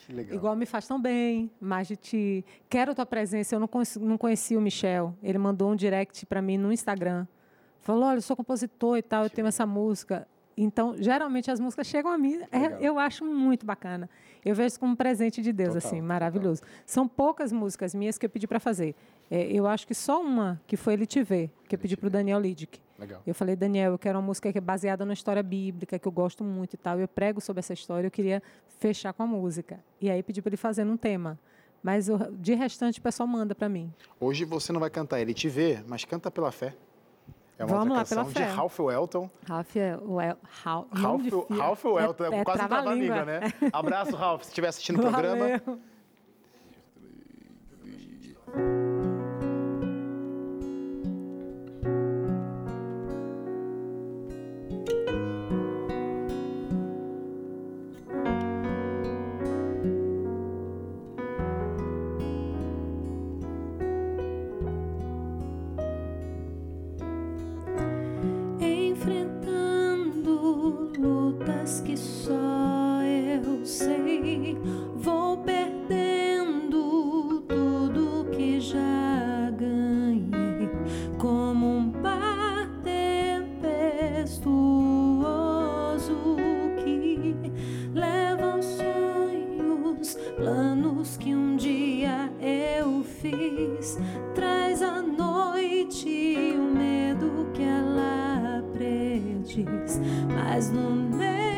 Que 0.08 0.14
legal. 0.14 0.36
Igual 0.36 0.56
Me 0.56 0.66
Faz 0.66 0.88
Tão 0.88 1.00
Bem, 1.00 1.52
Mais 1.62 1.88
de 1.88 1.96
Ti. 1.96 2.44
Quero 2.68 2.96
Tua 2.96 3.06
Presença. 3.06 3.54
Eu 3.54 3.60
não, 3.60 3.68
conheci, 3.68 4.00
não 4.00 4.18
conhecia 4.18 4.58
o 4.58 4.62
Michel. 4.62 5.16
Ele 5.22 5.38
mandou 5.38 5.72
um 5.72 5.76
direct 5.76 6.26
para 6.26 6.42
mim 6.42 6.58
no 6.58 6.72
Instagram. 6.72 7.28
Falou, 7.82 8.06
olha, 8.06 8.18
eu 8.18 8.22
sou 8.24 8.36
compositor 8.36 8.98
e 8.98 9.04
tal, 9.04 9.26
eu 9.26 9.30
tenho 9.30 9.48
essa 9.48 9.66
música. 9.66 10.28
Então, 10.56 10.96
geralmente 10.98 11.50
as 11.50 11.60
músicas 11.60 11.88
chegam 11.88 12.12
a 12.12 12.18
mim, 12.18 12.42
é, 12.52 12.78
eu 12.80 13.00
acho 13.00 13.26
muito 13.26 13.66
bacana. 13.66 14.10
Eu 14.46 14.54
vejo 14.54 14.68
isso 14.68 14.80
como 14.80 14.94
um 14.94 14.96
presente 14.96 15.42
de 15.42 15.52
Deus, 15.52 15.74
Total, 15.74 15.88
assim, 15.88 16.02
maravilhoso. 16.02 16.62
São 16.86 17.08
poucas 17.08 17.52
músicas 17.52 17.96
minhas 17.96 18.18
que 18.18 18.26
eu 18.26 18.30
pedi 18.30 18.48
para 18.48 18.60
fazer. 18.60 18.96
É, 19.32 19.44
eu 19.52 19.66
acho 19.66 19.88
que 19.88 19.96
só 19.96 20.22
uma, 20.22 20.62
que 20.68 20.78
foi 20.78 20.94
Ele 20.94 21.06
Te 21.06 21.24
Vê, 21.24 21.50
que 21.68 21.76
eu 21.76 21.80
pedi 21.80 21.98
para 21.98 22.08
o 22.08 22.10
Daniel 22.10 22.40
Lidick. 22.40 22.80
Legal. 23.00 23.22
Eu 23.26 23.34
falei, 23.34 23.56
Daniel, 23.56 23.94
eu 23.94 23.98
quero 23.98 24.20
uma 24.20 24.26
música 24.26 24.52
que 24.52 24.58
é 24.58 24.62
baseada 24.62 25.06
na 25.06 25.14
história 25.14 25.42
bíblica, 25.42 25.98
que 25.98 26.08
eu 26.08 26.12
gosto 26.12 26.44
muito 26.44 26.76
e 26.76 26.78
tal. 26.78 27.00
Eu 27.00 27.08
prego 27.08 27.42
sobre 27.42 27.60
essa 27.60 27.74
história, 27.74 28.08
eu 28.08 28.12
queria 28.12 28.42
fechar 28.80 29.12
com 29.14 29.24
a 29.24 29.28
música. 29.28 29.80
E 30.00 30.10
aí 30.10 30.22
pedi 30.22 30.42
para 30.42 30.50
ele 30.50 30.58
fazer 30.58 30.86
um 30.86 30.98
tema. 30.98 31.40
Mas 31.82 32.08
o, 32.08 32.18
de 32.32 32.54
restante 32.54 33.00
o 33.00 33.02
pessoal 33.02 33.28
manda 33.28 33.54
para 33.54 33.68
mim. 33.68 33.92
Hoje 34.20 34.46
você 34.46 34.72
não 34.72 34.80
vai 34.80 34.90
cantar 34.90 35.20
Ele 35.20 35.34
Te 35.34 35.50
Vê, 35.50 35.84
mas 35.86 36.06
canta 36.06 36.32
pela 36.32 36.52
fé. 36.52 36.74
É 37.64 37.66
uma 37.66 37.80
Vamos 37.80 37.98
lá, 37.98 38.06
pela 38.06 38.24
de 38.24 38.34
fé. 38.34 38.44
Ralph 38.46 38.80
Welton. 38.80 39.30
Ralph, 39.48 39.76
é 39.76 39.98
o 40.02 40.22
El, 40.22 40.38
Ralph, 40.64 40.88
Ralph. 40.92 41.50
Ralph 41.50 41.86
Welton, 41.86 42.24
é, 42.26 42.44
quase 42.44 42.64
um 42.64 42.68
trava-língua. 42.68 43.16
trava-língua, 43.16 43.26
né? 43.26 43.54
Abraço, 43.74 44.16
Ralph, 44.16 44.44
se 44.44 44.50
estiver 44.50 44.68
assistindo 44.68 45.00
o 45.00 45.02
programa. 45.02 45.62
Valeu. 48.56 48.93
Prediz, 99.54 100.00
mas 100.34 100.70
no 100.72 100.90
meio 100.90 101.53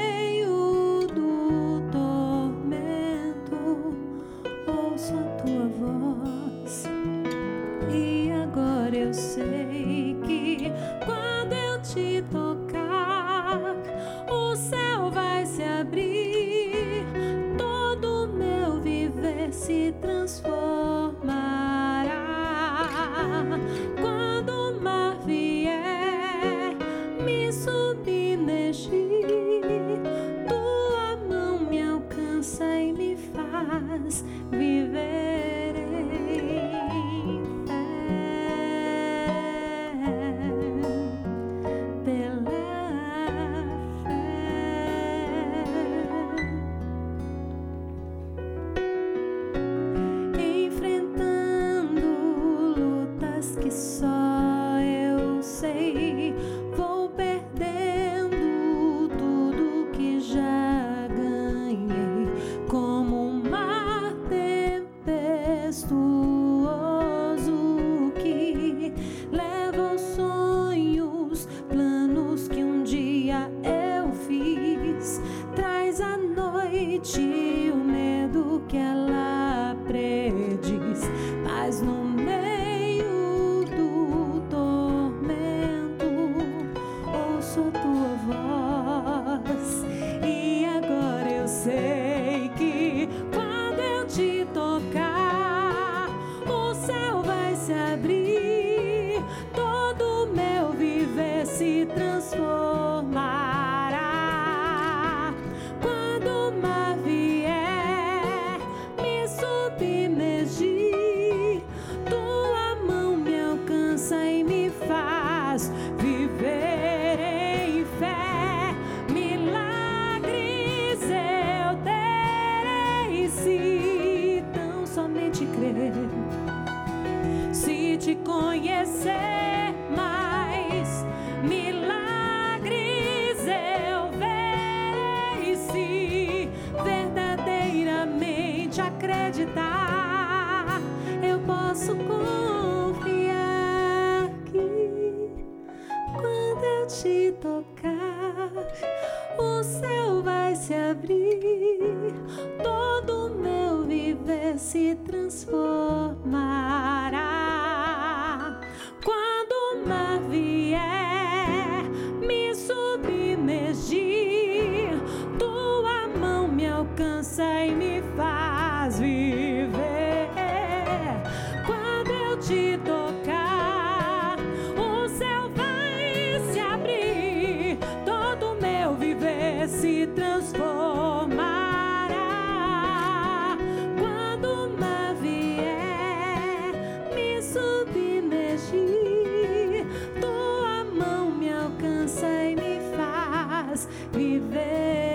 viver 194.14 195.15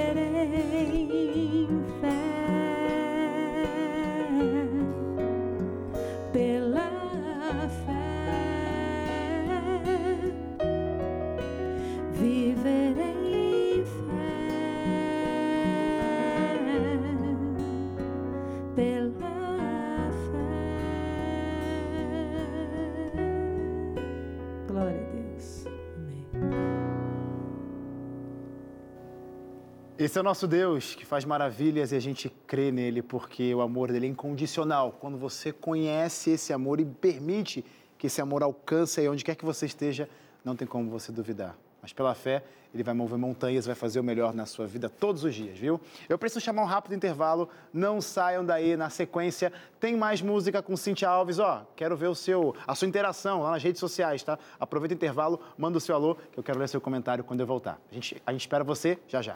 Esse 30.11 30.19
é 30.19 30.23
o 30.23 30.25
nosso 30.25 30.49
Deus 30.49 30.97
que 30.97 31.07
faz 31.07 31.25
maravilhas 31.25 31.93
e 31.93 31.95
a 31.95 32.01
gente 32.01 32.29
crê 32.45 32.73
nele 32.73 33.01
porque 33.01 33.55
o 33.55 33.61
amor 33.61 33.93
dele 33.93 34.07
é 34.07 34.09
incondicional. 34.09 34.91
Quando 35.01 35.17
você 35.17 35.53
conhece 35.53 36.31
esse 36.33 36.53
amor 36.53 36.81
e 36.81 36.85
permite 36.85 37.65
que 37.97 38.09
esse 38.09 38.21
amor 38.21 38.43
alcance 38.43 38.99
aí 38.99 39.09
onde 39.09 39.25
quer 39.25 39.37
que 39.37 39.45
você 39.45 39.67
esteja, 39.67 40.09
não 40.45 40.57
tem 40.57 40.67
como 40.67 40.91
você 40.91 41.13
duvidar. 41.13 41.57
Mas 41.81 41.93
pela 41.93 42.13
fé, 42.13 42.43
ele 42.75 42.83
vai 42.83 42.93
mover 42.93 43.17
montanhas, 43.17 43.67
vai 43.67 43.77
fazer 43.77 44.01
o 44.01 44.03
melhor 44.03 44.35
na 44.35 44.47
sua 44.47 44.67
vida 44.67 44.89
todos 44.89 45.23
os 45.23 45.33
dias, 45.33 45.57
viu? 45.57 45.81
Eu 46.09 46.19
preciso 46.19 46.41
chamar 46.41 46.63
um 46.63 46.67
rápido 46.67 46.97
intervalo, 46.97 47.49
não 47.73 48.01
saiam 48.01 48.45
daí 48.45 48.77
na 48.77 48.91
sequência. 48.91 49.53
Tem 49.79 49.97
mais 49.97 50.21
música 50.21 50.61
com 50.61 50.77
Cintia 50.77 51.09
Alves, 51.09 51.39
ó. 51.39 51.65
Quero 51.77 51.97
ver 51.97 52.09
o 52.09 52.17
seu, 52.17 52.53
a 52.67 52.75
sua 52.75 52.89
interação 52.89 53.43
lá 53.43 53.53
nas 53.53 53.63
redes 53.63 53.79
sociais, 53.79 54.25
tá? 54.25 54.37
Aproveita 54.59 54.93
o 54.93 54.97
intervalo, 54.97 55.41
manda 55.57 55.79
o 55.79 55.81
seu 55.81 55.95
alô, 55.95 56.17
que 56.33 56.37
eu 56.37 56.43
quero 56.43 56.59
ler 56.59 56.69
seu 56.69 56.81
comentário 56.81 57.23
quando 57.23 57.39
eu 57.39 57.47
voltar. 57.47 57.81
A 57.89 57.95
gente, 57.95 58.21
a 58.27 58.33
gente 58.33 58.41
espera 58.41 58.65
você 58.65 58.99
já 59.07 59.23
já. 59.23 59.35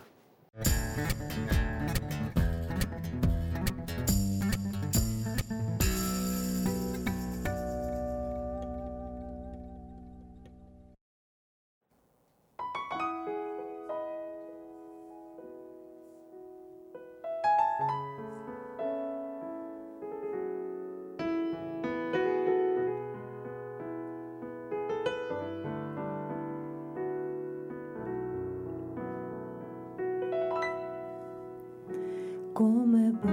Como 0.54 1.63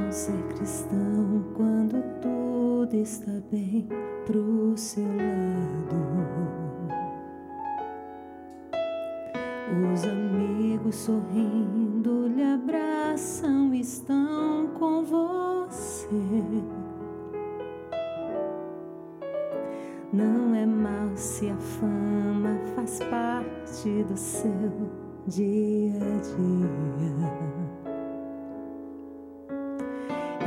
bom 0.01 0.11
ser 0.11 0.43
cristão 0.55 1.43
quando 1.55 2.01
tudo 2.21 2.95
está 2.95 3.31
bem 3.51 3.87
pro 4.25 4.73
seu 4.75 5.03
lado. 5.03 6.31
Os 9.93 10.03
amigos 10.03 10.95
sorrindo 10.95 12.27
lhe 12.27 12.43
abraçam, 12.43 13.73
estão 13.73 14.67
com 14.79 15.03
você. 15.03 16.07
Não 20.11 20.53
é 20.55 20.65
mal 20.65 21.15
se 21.15 21.49
a 21.49 21.57
fama 21.57 22.57
faz 22.75 22.99
parte 22.99 24.03
do 24.03 24.17
seu 24.17 24.89
dia 25.27 25.95
a 25.95 26.17
dia. 26.21 27.61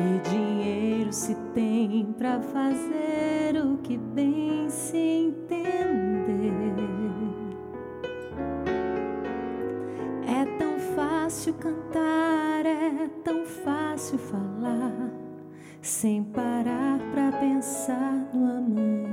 E 0.04 0.28
dinheiro 0.28 1.10
se 1.12 1.34
tem 1.54 2.04
pra 2.18 2.38
fazer 2.38 3.56
o 3.64 3.78
que 3.78 3.96
bem 3.96 4.68
se 4.68 4.98
entender. 4.98 5.64
É 10.28 10.44
tão 10.58 10.78
fácil 10.94 11.54
cantar, 11.54 12.66
é 12.66 13.08
tão 13.24 13.46
fácil 13.46 14.18
falar, 14.18 15.10
sem 15.80 16.22
parar 16.22 16.98
pra 17.10 17.32
pensar 17.32 18.28
no 18.34 18.44
amanhã, 18.44 19.10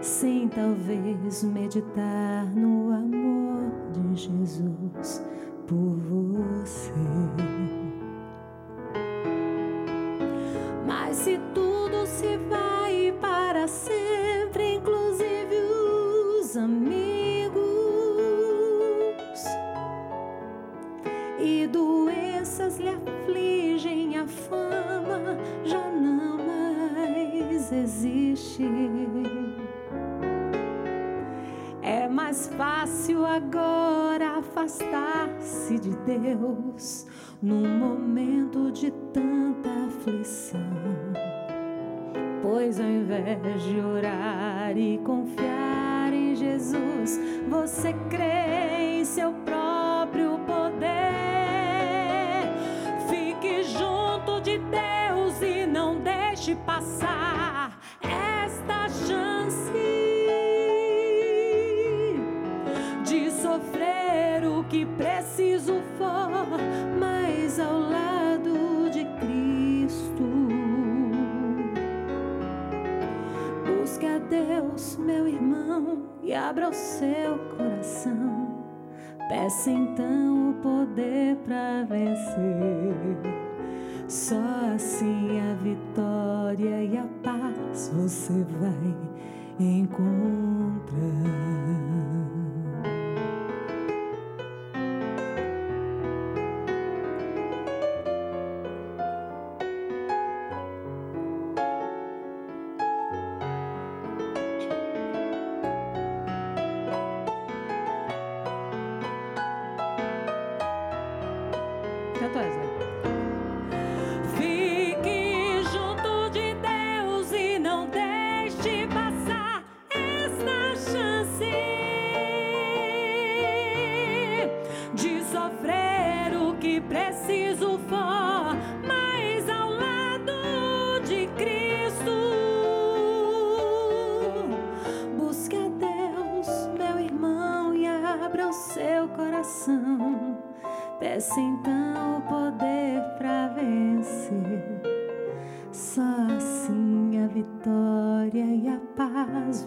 sem 0.00 0.48
talvez 0.48 1.42
meditar 1.42 2.46
no 2.54 2.92
amor 2.92 3.72
de 3.92 4.14
Jesus 4.14 5.24
por 5.66 5.96
você. 5.96 7.57
Se 11.28 11.38
tudo 11.52 12.06
se 12.06 12.38
vai 12.48 13.12
para 13.20 13.68
sempre, 13.68 14.76
inclusive 14.76 15.56
os 16.40 16.56
amigos, 16.56 17.60
e 21.38 21.66
doenças 21.66 22.78
lhe 22.78 22.88
afligem, 22.88 24.16
a 24.16 24.26
fama 24.26 25.36
já 25.64 25.90
não 25.90 26.38
mais 26.38 27.72
existe. 27.72 28.64
É 31.82 32.08
mais 32.08 32.48
fácil 32.56 33.26
agora 33.26 34.38
afastar-se 34.38 35.78
de 35.78 35.90
Deus 35.90 37.06
num 37.40 37.68
momento 37.78 38.72
de 38.72 38.90
tanta 39.12 39.70
aflição. 39.86 40.60
Pois 42.42 42.80
ao 42.80 42.86
invés 42.86 43.62
de 43.62 43.80
orar 43.80 44.76
e 44.76 44.98
confiar 44.98 46.12
em 46.12 46.34
Jesus, 46.34 47.20
você 47.48 47.92
crê 48.10 49.00
em 49.00 49.04
seu 49.04 49.32
próprio 49.44 50.38
poder. 50.40 50.57
Deus, 74.28 74.96
meu 74.96 75.26
irmão, 75.26 76.04
e 76.22 76.34
abra 76.34 76.68
o 76.68 76.74
seu 76.74 77.38
coração. 77.56 78.64
Peça 79.28 79.70
então 79.70 80.50
o 80.50 80.54
poder 80.54 81.36
para 81.44 81.84
vencer. 81.84 83.48
Só 84.06 84.40
assim 84.74 85.38
a 85.38 85.54
vitória 85.62 86.82
e 86.82 86.96
a 86.96 87.06
paz 87.22 87.90
você 87.94 88.44
vai 88.58 88.96
encontrar. 89.60 90.98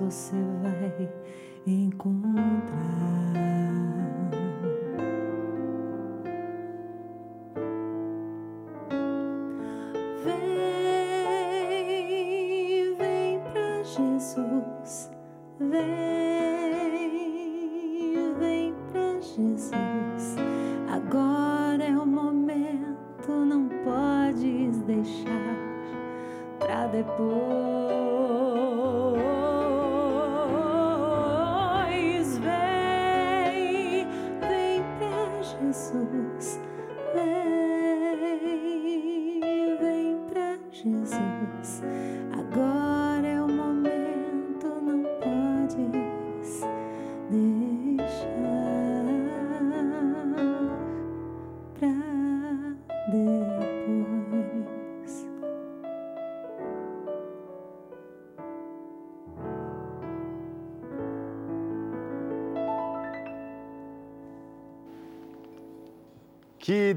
Você 0.01 0.35
vai 0.63 1.09
encontrar. 1.67 2.60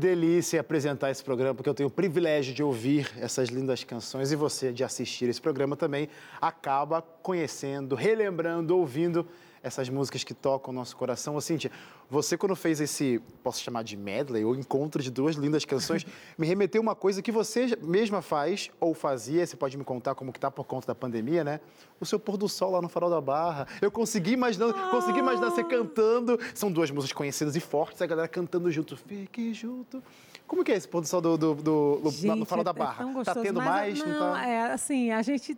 Delícia 0.04 0.60
apresentar 0.60 1.10
esse 1.10 1.24
programa, 1.24 1.54
porque 1.54 1.68
eu 1.68 1.72
tenho 1.72 1.88
o 1.88 1.90
privilégio 1.90 2.52
de 2.52 2.62
ouvir 2.62 3.10
essas 3.18 3.48
lindas 3.48 3.84
canções 3.84 4.30
e 4.30 4.36
você 4.36 4.70
de 4.70 4.84
assistir 4.84 5.30
esse 5.30 5.40
programa 5.40 5.76
também. 5.76 6.10
Acaba 6.38 7.00
conhecendo, 7.00 7.94
relembrando, 7.94 8.76
ouvindo 8.76 9.26
essas 9.64 9.88
músicas 9.88 10.22
que 10.22 10.34
tocam 10.34 10.72
o 10.72 10.74
nosso 10.76 10.94
coração. 10.94 11.34
Ô, 11.36 11.40
Cíntia, 11.40 11.70
você 12.10 12.36
quando 12.36 12.54
fez 12.54 12.80
esse, 12.80 13.18
posso 13.42 13.62
chamar 13.62 13.82
de 13.82 13.96
medley, 13.96 14.44
ou 14.44 14.54
encontro 14.54 15.02
de 15.02 15.10
duas 15.10 15.36
lindas 15.36 15.64
canções, 15.64 16.06
me 16.38 16.46
remeteu 16.46 16.82
uma 16.82 16.94
coisa 16.94 17.22
que 17.22 17.32
você 17.32 17.76
mesma 17.82 18.20
faz 18.20 18.70
ou 18.78 18.92
fazia, 18.94 19.44
você 19.46 19.56
pode 19.56 19.76
me 19.78 19.82
contar 19.84 20.14
como 20.14 20.30
que 20.32 20.38
tá 20.38 20.50
por 20.50 20.64
conta 20.64 20.86
da 20.86 20.94
pandemia, 20.94 21.42
né? 21.42 21.60
O 21.98 22.04
seu 22.04 22.20
pôr 22.20 22.36
do 22.36 22.46
sol 22.48 22.70
lá 22.72 22.82
no 22.82 22.88
Farol 22.90 23.08
da 23.08 23.20
Barra. 23.22 23.66
Eu 23.80 23.90
consegui 23.90 24.32
imaginar, 24.32 24.90
consegui 24.90 25.18
imaginar 25.20 25.50
você 25.50 25.64
cantando. 25.64 26.38
São 26.54 26.70
duas 26.70 26.90
músicas 26.90 27.12
conhecidas 27.16 27.56
e 27.56 27.60
fortes, 27.60 28.02
a 28.02 28.06
galera 28.06 28.28
cantando 28.28 28.70
junto. 28.70 28.96
Fique 28.98 29.54
junto. 29.54 30.02
Como 30.46 30.62
que 30.62 30.72
é 30.72 30.76
esse 30.76 30.86
pôr 30.86 31.00
do 31.00 31.06
sol 31.08 31.22
do, 31.22 31.38
do, 31.38 31.54
do- 31.54 32.00
do- 32.02 32.10
Gente, 32.10 32.38
no 32.38 32.44
Farol 32.44 32.62
da 32.64 32.70
é 32.70 32.74
Barra? 32.74 32.96
tão 32.98 33.08
tá 33.08 33.14
gostoso, 33.14 33.40
tendo 33.40 33.56
mas, 33.62 33.98
mais? 33.98 34.06
Não, 34.06 34.18
tá? 34.34 34.46
é 34.46 34.72
assim, 34.72 35.10
a 35.10 35.22
gente 35.22 35.56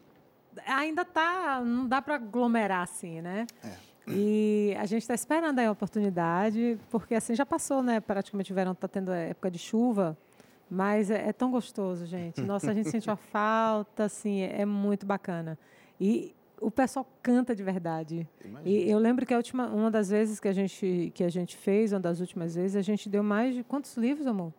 ainda 0.64 1.04
tá, 1.04 1.60
não 1.64 1.86
dá 1.88 2.00
para 2.00 2.14
aglomerar 2.14 2.82
assim, 2.82 3.20
né? 3.20 3.46
É. 3.64 3.85
E 4.08 4.74
a 4.78 4.86
gente 4.86 5.02
está 5.02 5.14
esperando 5.14 5.58
aí 5.58 5.66
a 5.66 5.72
oportunidade, 5.72 6.78
porque 6.90 7.14
assim 7.14 7.34
já 7.34 7.44
passou, 7.44 7.82
né? 7.82 8.00
Praticamente 8.00 8.52
o 8.52 8.54
verão 8.54 8.72
está 8.72 8.86
tendo 8.86 9.10
época 9.10 9.50
de 9.50 9.58
chuva, 9.58 10.16
mas 10.70 11.10
é, 11.10 11.28
é 11.28 11.32
tão 11.32 11.50
gostoso, 11.50 12.06
gente. 12.06 12.40
Nossa, 12.42 12.70
a 12.70 12.74
gente 12.74 12.88
sente 12.88 13.08
uma 13.08 13.16
falta, 13.16 14.04
assim, 14.04 14.40
é, 14.40 14.62
é 14.62 14.64
muito 14.64 15.04
bacana. 15.04 15.58
E 16.00 16.34
o 16.60 16.70
pessoal 16.70 17.06
canta 17.22 17.54
de 17.54 17.62
verdade. 17.62 18.28
E 18.64 18.88
eu 18.88 18.98
lembro 18.98 19.26
que 19.26 19.34
a 19.34 19.36
última, 19.36 19.66
uma 19.66 19.90
das 19.90 20.08
vezes 20.08 20.40
que 20.40 20.48
a 20.48 20.52
gente 20.52 21.12
que 21.14 21.24
a 21.24 21.28
gente 21.28 21.56
fez, 21.56 21.92
uma 21.92 22.00
das 22.00 22.20
últimas 22.20 22.54
vezes, 22.54 22.76
a 22.76 22.82
gente 22.82 23.08
deu 23.08 23.22
mais 23.22 23.54
de 23.54 23.62
quantos 23.62 23.96
livros, 23.96 24.26
amor? 24.26 24.52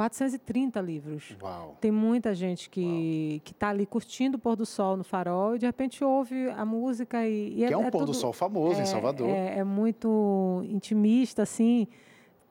430 0.00 0.80
livros. 0.80 1.36
Uau. 1.42 1.76
Tem 1.80 1.90
muita 1.90 2.34
gente 2.34 2.70
que 2.70 3.40
que 3.44 3.52
está 3.52 3.68
ali 3.68 3.84
curtindo 3.86 4.36
o 4.36 4.40
pôr 4.40 4.56
do 4.56 4.64
sol 4.64 4.96
no 4.96 5.04
farol 5.04 5.56
e 5.56 5.58
de 5.58 5.66
repente 5.66 6.02
ouve 6.02 6.48
a 6.50 6.64
música 6.64 7.26
e, 7.26 7.52
e 7.62 7.66
Que 7.66 7.72
é 7.74 7.76
um 7.76 7.90
pôr 7.90 8.00
do 8.00 8.06
tudo- 8.06 8.14
sol 8.14 8.32
famoso 8.32 8.78
em 8.80 8.82
é- 8.82 8.86
Salvador. 8.86 9.28
É, 9.28 9.58
é 9.58 9.64
muito 9.64 10.62
intimista, 10.64 11.42
assim, 11.42 11.86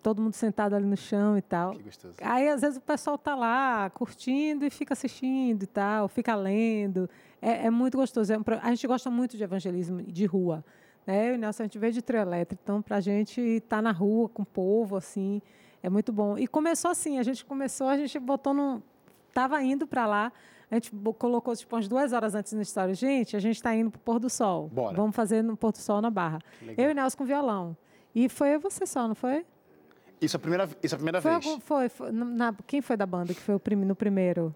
todo 0.01 0.21
mundo 0.21 0.33
sentado 0.33 0.75
ali 0.75 0.85
no 0.85 0.95
chão 0.97 1.37
e 1.37 1.41
tal. 1.41 1.71
Que 1.73 1.83
gostoso. 1.83 2.15
Aí, 2.21 2.47
às 2.47 2.61
vezes, 2.61 2.77
o 2.77 2.81
pessoal 2.81 3.17
tá 3.17 3.35
lá 3.35 3.89
curtindo 3.89 4.65
e 4.65 4.69
fica 4.69 4.93
assistindo 4.93 5.63
e 5.63 5.67
tal, 5.67 6.07
fica 6.07 6.35
lendo. 6.35 7.09
É, 7.41 7.65
é 7.65 7.69
muito 7.69 7.97
gostoso. 7.97 8.31
É 8.31 8.37
um 8.37 8.43
a 8.61 8.69
gente 8.69 8.85
gosta 8.87 9.09
muito 9.09 9.35
de 9.35 9.43
evangelismo 9.43 10.01
de 10.03 10.25
rua. 10.25 10.63
Né? 11.05 11.29
Eu 11.29 11.33
e 11.33 11.35
o 11.35 11.39
Nelson, 11.39 11.63
a 11.63 11.65
gente 11.65 11.79
veio 11.79 11.93
de 11.93 12.01
trio 12.01 12.19
elétrico, 12.21 12.61
então, 12.63 12.81
para 12.81 12.97
a 12.97 13.01
gente 13.01 13.41
estar 13.41 13.81
na 13.81 13.91
rua 13.91 14.29
com 14.29 14.43
o 14.43 14.45
povo, 14.45 14.95
assim, 14.95 15.41
é 15.81 15.89
muito 15.89 16.11
bom. 16.11 16.37
E 16.37 16.47
começou 16.47 16.91
assim, 16.91 17.17
a 17.19 17.23
gente 17.23 17.45
começou, 17.45 17.87
a 17.87 17.97
gente 17.97 18.17
botou 18.19 18.53
no... 18.53 18.81
Estava 19.27 19.61
indo 19.63 19.85
para 19.87 20.05
lá, 20.07 20.31
a 20.69 20.75
gente 20.75 20.91
colocou, 21.17 21.55
tipo, 21.55 21.75
umas 21.75 21.87
duas 21.87 22.13
horas 22.13 22.35
antes 22.35 22.51
na 22.53 22.61
história. 22.61 22.93
Gente, 22.93 23.35
a 23.35 23.39
gente 23.39 23.55
está 23.55 23.73
indo 23.75 23.91
para 23.91 23.97
o 23.97 24.01
pôr 24.01 24.19
do 24.19 24.29
sol. 24.29 24.67
Bora. 24.69 24.95
Vamos 24.95 25.15
fazer 25.15 25.41
no 25.43 25.55
pôr 25.55 25.71
do 25.71 25.77
sol 25.77 26.01
na 26.01 26.09
Barra. 26.09 26.39
legal. 26.61 26.85
Eu 26.85 26.89
e 26.89 26.93
o 26.93 26.95
Nelson 26.95 27.17
com 27.17 27.25
violão. 27.25 27.77
E 28.13 28.27
foi 28.27 28.57
você 28.57 28.85
só, 28.85 29.07
não 29.07 29.15
foi? 29.15 29.45
Isso 30.19 30.35
é 30.35 30.37
a 30.37 30.39
primeira, 30.39 30.69
isso 30.83 30.93
é 30.93 30.95
a 30.95 30.97
primeira 30.97 31.21
Foi, 31.21 31.39
vez. 31.39 31.57
foi, 31.63 31.89
foi 31.89 32.11
na- 32.11 32.53
quem 32.67 32.81
foi 32.81 32.97
da 32.97 33.05
banda 33.05 33.33
que 33.33 33.39
foi 33.39 33.55
o 33.55 33.59
prim- 33.59 33.85
no 33.85 33.95
primeiro? 33.95 34.53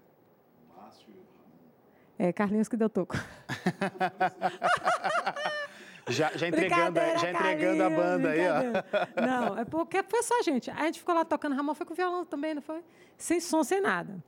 É, 2.18 2.32
Carlinhos 2.32 2.68
que 2.68 2.76
deu 2.76 2.90
toco. 2.90 3.16
Já, 6.08 6.30
já 6.36 6.48
entregando, 6.48 7.00
já 7.18 7.30
entregando 7.30 7.82
a 7.82 7.90
banda 7.90 8.30
aí, 8.30 8.40
ó. 8.46 9.20
Não, 9.20 9.58
é 9.58 9.64
porque 9.64 10.02
foi 10.02 10.22
só 10.22 10.38
a 10.38 10.42
gente. 10.42 10.70
A 10.70 10.84
gente 10.84 10.98
ficou 10.98 11.14
lá 11.14 11.24
tocando, 11.24 11.54
Ramon 11.54 11.74
foi 11.74 11.86
com 11.86 11.94
violão 11.94 12.24
também, 12.24 12.54
não 12.54 12.62
foi? 12.62 12.82
Sem 13.16 13.40
som, 13.40 13.62
sem 13.64 13.80
nada. 13.80 14.22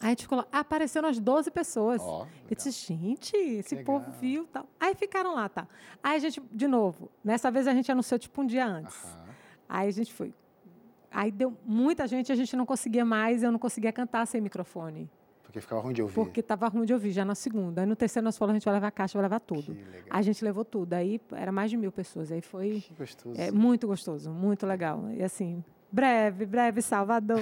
Aí 0.00 0.08
a 0.08 0.10
gente 0.10 0.22
ficou 0.22 0.38
lá, 0.38 0.46
apareceram 0.52 1.08
as 1.08 1.18
12 1.18 1.50
pessoas. 1.50 2.02
Ó, 2.02 2.26
eu 2.50 2.56
disse, 2.56 2.70
gente, 2.70 3.34
esse 3.36 3.74
Legal. 3.74 4.00
povo 4.00 4.10
viu 4.20 4.46
tal. 4.52 4.66
Aí 4.78 4.94
ficaram 4.94 5.34
lá, 5.34 5.48
tá. 5.48 5.66
Aí 6.02 6.16
a 6.16 6.18
gente, 6.18 6.42
de 6.52 6.66
novo, 6.66 7.10
nessa 7.24 7.50
vez 7.50 7.66
a 7.66 7.72
gente 7.72 7.90
anunciou 7.90 8.18
tipo 8.18 8.42
um 8.42 8.46
dia 8.46 8.66
antes. 8.66 9.16
Aí 9.68 9.88
a 9.88 9.92
gente 9.92 10.12
foi. 10.12 10.34
Aí 11.10 11.30
deu 11.30 11.56
muita 11.64 12.06
gente, 12.06 12.30
a 12.30 12.34
gente 12.34 12.54
não 12.56 12.66
conseguia 12.66 13.04
mais, 13.04 13.42
eu 13.42 13.50
não 13.50 13.58
conseguia 13.58 13.92
cantar 13.92 14.26
sem 14.26 14.40
microfone. 14.40 15.08
Porque 15.54 15.60
ficava 15.60 15.80
ruim 15.80 15.92
de 15.94 16.02
ouvir. 16.02 16.14
Porque 16.14 16.40
estava 16.40 16.66
ruim 16.66 16.84
de 16.84 16.92
ouvir 16.92 17.12
já 17.12 17.24
na 17.24 17.36
segunda. 17.36 17.82
Aí 17.82 17.86
no 17.86 17.94
terceiro 17.94 18.24
nós 18.24 18.36
falamos, 18.36 18.56
a 18.56 18.58
gente 18.58 18.64
vai 18.64 18.74
levar 18.74 18.88
a 18.88 18.90
caixa, 18.90 19.16
vai 19.16 19.22
levar 19.22 19.38
tudo. 19.38 19.76
A 20.10 20.20
gente 20.20 20.44
levou 20.44 20.64
tudo. 20.64 20.94
Aí 20.94 21.20
era 21.30 21.52
mais 21.52 21.70
de 21.70 21.76
mil 21.76 21.92
pessoas. 21.92 22.32
Aí 22.32 22.40
foi 22.40 22.80
Que 22.84 22.92
gostoso. 22.94 23.40
é, 23.40 23.52
muito 23.52 23.86
gostoso, 23.86 24.30
muito 24.32 24.66
legal. 24.66 25.08
E 25.12 25.22
assim, 25.22 25.62
breve, 25.94 26.44
breve, 26.44 26.82
Salvador. 26.82 27.38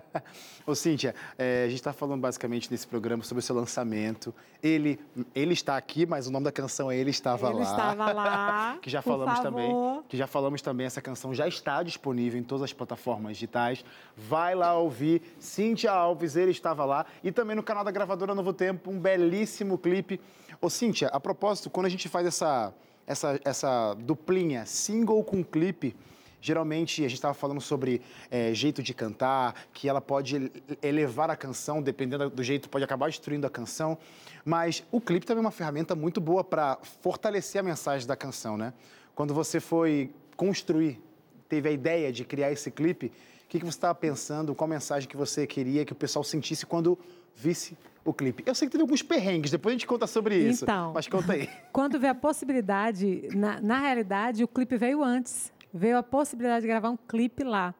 Ô, 0.66 0.74
Cíntia, 0.74 1.14
é, 1.36 1.64
a 1.64 1.68
gente 1.68 1.76
está 1.76 1.92
falando 1.92 2.22
basicamente 2.22 2.70
nesse 2.70 2.86
programa 2.86 3.22
sobre 3.22 3.40
o 3.40 3.42
seu 3.42 3.54
lançamento. 3.54 4.34
Ele, 4.62 4.98
ele 5.34 5.52
está 5.52 5.76
aqui, 5.76 6.06
mas 6.06 6.26
o 6.26 6.30
nome 6.30 6.44
da 6.44 6.52
canção 6.52 6.90
é 6.90 6.96
Ele 6.96 7.10
Estava 7.10 7.48
Ele 7.50 7.58
Lá. 7.58 7.62
estava 7.64 8.12
lá. 8.12 8.78
Que 8.82 8.88
já 8.88 9.02
falamos 9.02 9.36
favor. 9.36 9.50
também. 9.50 10.02
Que 10.08 10.16
já 10.16 10.26
falamos 10.26 10.62
também, 10.62 10.86
essa 10.86 11.02
canção 11.02 11.34
já 11.34 11.46
está 11.46 11.82
disponível 11.82 12.40
em 12.40 12.42
todas 12.42 12.62
as 12.62 12.72
plataformas 12.72 13.32
digitais. 13.36 13.84
Vai 14.16 14.54
lá 14.54 14.74
ouvir. 14.78 15.20
Cíntia 15.38 15.92
Alves, 15.92 16.34
ele 16.34 16.50
estava 16.52 16.86
lá. 16.86 17.04
E 17.22 17.30
também 17.30 17.54
no 17.54 17.62
canal 17.62 17.84
da 17.84 17.90
gravadora 17.90 18.34
Novo 18.34 18.54
Tempo, 18.54 18.90
um 18.90 18.98
belíssimo 18.98 19.76
clipe. 19.76 20.18
Ô, 20.62 20.70
Cíntia, 20.70 21.08
a 21.08 21.20
propósito, 21.20 21.68
quando 21.68 21.86
a 21.86 21.90
gente 21.90 22.08
faz 22.08 22.26
essa, 22.26 22.72
essa, 23.06 23.38
essa 23.44 23.94
duplinha, 23.94 24.64
single 24.64 25.22
com 25.22 25.44
clipe, 25.44 25.94
geralmente 26.42 27.00
a 27.02 27.08
gente 27.08 27.14
estava 27.14 27.32
falando 27.32 27.60
sobre 27.60 28.02
é, 28.30 28.52
jeito 28.52 28.82
de 28.82 28.92
cantar, 28.92 29.54
que 29.72 29.88
ela 29.88 30.00
pode 30.00 30.34
ele- 30.36 30.52
elevar 30.82 31.30
a 31.30 31.36
canção, 31.36 31.80
dependendo 31.80 32.28
do 32.28 32.42
jeito, 32.42 32.68
pode 32.68 32.84
acabar 32.84 33.08
destruindo 33.08 33.46
a 33.46 33.50
canção. 33.50 33.96
Mas 34.44 34.82
o 34.90 35.00
clipe 35.00 35.24
também 35.24 35.38
é 35.42 35.46
uma 35.46 35.52
ferramenta 35.52 35.94
muito 35.94 36.20
boa 36.20 36.42
para 36.42 36.78
fortalecer 37.00 37.60
a 37.60 37.62
mensagem 37.62 38.06
da 38.06 38.16
canção, 38.16 38.56
né? 38.56 38.74
Quando 39.14 39.32
você 39.32 39.60
foi 39.60 40.10
construir, 40.36 41.00
teve 41.48 41.68
a 41.68 41.72
ideia 41.72 42.12
de 42.12 42.24
criar 42.24 42.50
esse 42.50 42.70
clipe, 42.70 43.06
o 43.06 43.48
que, 43.48 43.58
que 43.60 43.64
você 43.64 43.76
estava 43.76 43.94
pensando, 43.94 44.54
qual 44.54 44.66
mensagem 44.66 45.08
que 45.08 45.16
você 45.16 45.46
queria 45.46 45.84
que 45.84 45.92
o 45.92 45.96
pessoal 45.96 46.24
sentisse 46.24 46.66
quando 46.66 46.98
visse 47.36 47.76
o 48.04 48.12
clipe? 48.12 48.42
Eu 48.46 48.54
sei 48.54 48.66
que 48.66 48.72
teve 48.72 48.82
alguns 48.82 49.02
perrengues, 49.02 49.50
depois 49.50 49.72
a 49.72 49.74
gente 49.76 49.86
conta 49.86 50.06
sobre 50.08 50.36
isso. 50.36 50.64
Então. 50.64 50.92
Mas 50.92 51.06
conta 51.06 51.34
aí. 51.34 51.48
Quando 51.70 52.00
veio 52.00 52.12
a 52.12 52.14
possibilidade, 52.16 53.28
na, 53.34 53.60
na 53.60 53.78
realidade, 53.78 54.42
o 54.42 54.48
clipe 54.48 54.76
veio 54.76 55.04
antes. 55.04 55.52
Veio 55.72 55.96
a 55.96 56.02
possibilidade 56.02 56.62
de 56.62 56.68
gravar 56.68 56.90
um 56.90 56.96
clipe 56.96 57.42
lá. 57.44 57.74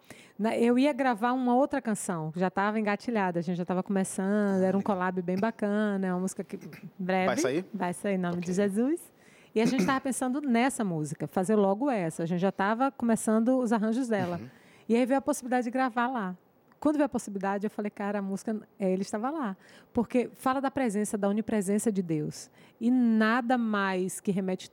Eu 0.59 0.79
ia 0.79 0.93
gravar 0.93 1.33
uma 1.33 1.55
outra 1.55 1.81
canção, 1.81 2.33
que 2.33 2.41
já 2.41 2.49
estava 2.49 2.81
engatilhada, 2.81 3.39
a 3.39 3.43
gente 3.43 3.57
já 3.57 3.63
estava 3.63 3.83
começando, 3.83 4.63
era 4.63 4.77
um 4.77 4.81
collab 4.81 5.21
bem 5.23 5.37
bacana, 5.39 6.07
é 6.07 6.13
uma 6.13 6.21
música 6.21 6.43
que 6.43 6.59
breve. 6.99 7.27
Vai 7.27 7.37
sair? 7.37 7.65
Vai 7.73 7.93
sair 7.93 8.15
em 8.15 8.19
nome 8.19 8.39
Ok. 8.39 8.47
de 8.47 8.53
Jesus. 8.55 9.13
E 9.55 9.61
a 9.61 9.67
gente 9.67 9.81
estava 9.81 10.01
pensando 10.01 10.41
nessa 10.41 10.83
música, 10.83 11.29
fazer 11.29 11.55
logo 11.55 11.91
essa. 11.91 12.23
A 12.23 12.27
gente 12.27 12.41
já 12.41 12.49
estava 12.49 12.91
começando 12.91 13.59
os 13.59 13.73
arranjos 13.73 14.09
dela. 14.09 14.39
Uhum. 14.41 14.49
E 14.89 14.97
aí 14.97 15.07
veio 15.07 15.19
a 15.19 15.23
possibilidade 15.23 15.65
de 15.65 15.71
gravar 15.71 16.09
lá. 16.09 16.37
Quando 16.81 16.97
veio 16.97 17.07
a 17.07 17.09
possibilidade, 17.09 17.65
eu 17.65 17.71
falei, 17.71 17.91
cara, 17.91 18.19
a 18.19 18.23
música, 18.23 18.61
é, 18.77 18.91
ele 18.91 19.03
estava 19.03 19.31
lá. 19.31 19.57
Porque 19.93 20.29
fala 20.35 20.61
da 20.61 20.71
presença, 20.71 21.17
da 21.17 21.29
onipresença 21.29 21.93
de 21.93 22.03
Deus. 22.03 22.51
E 22.81 22.91
nada 22.91 23.57
mais 23.57 24.19
que 24.19 24.33
remete 24.33 24.69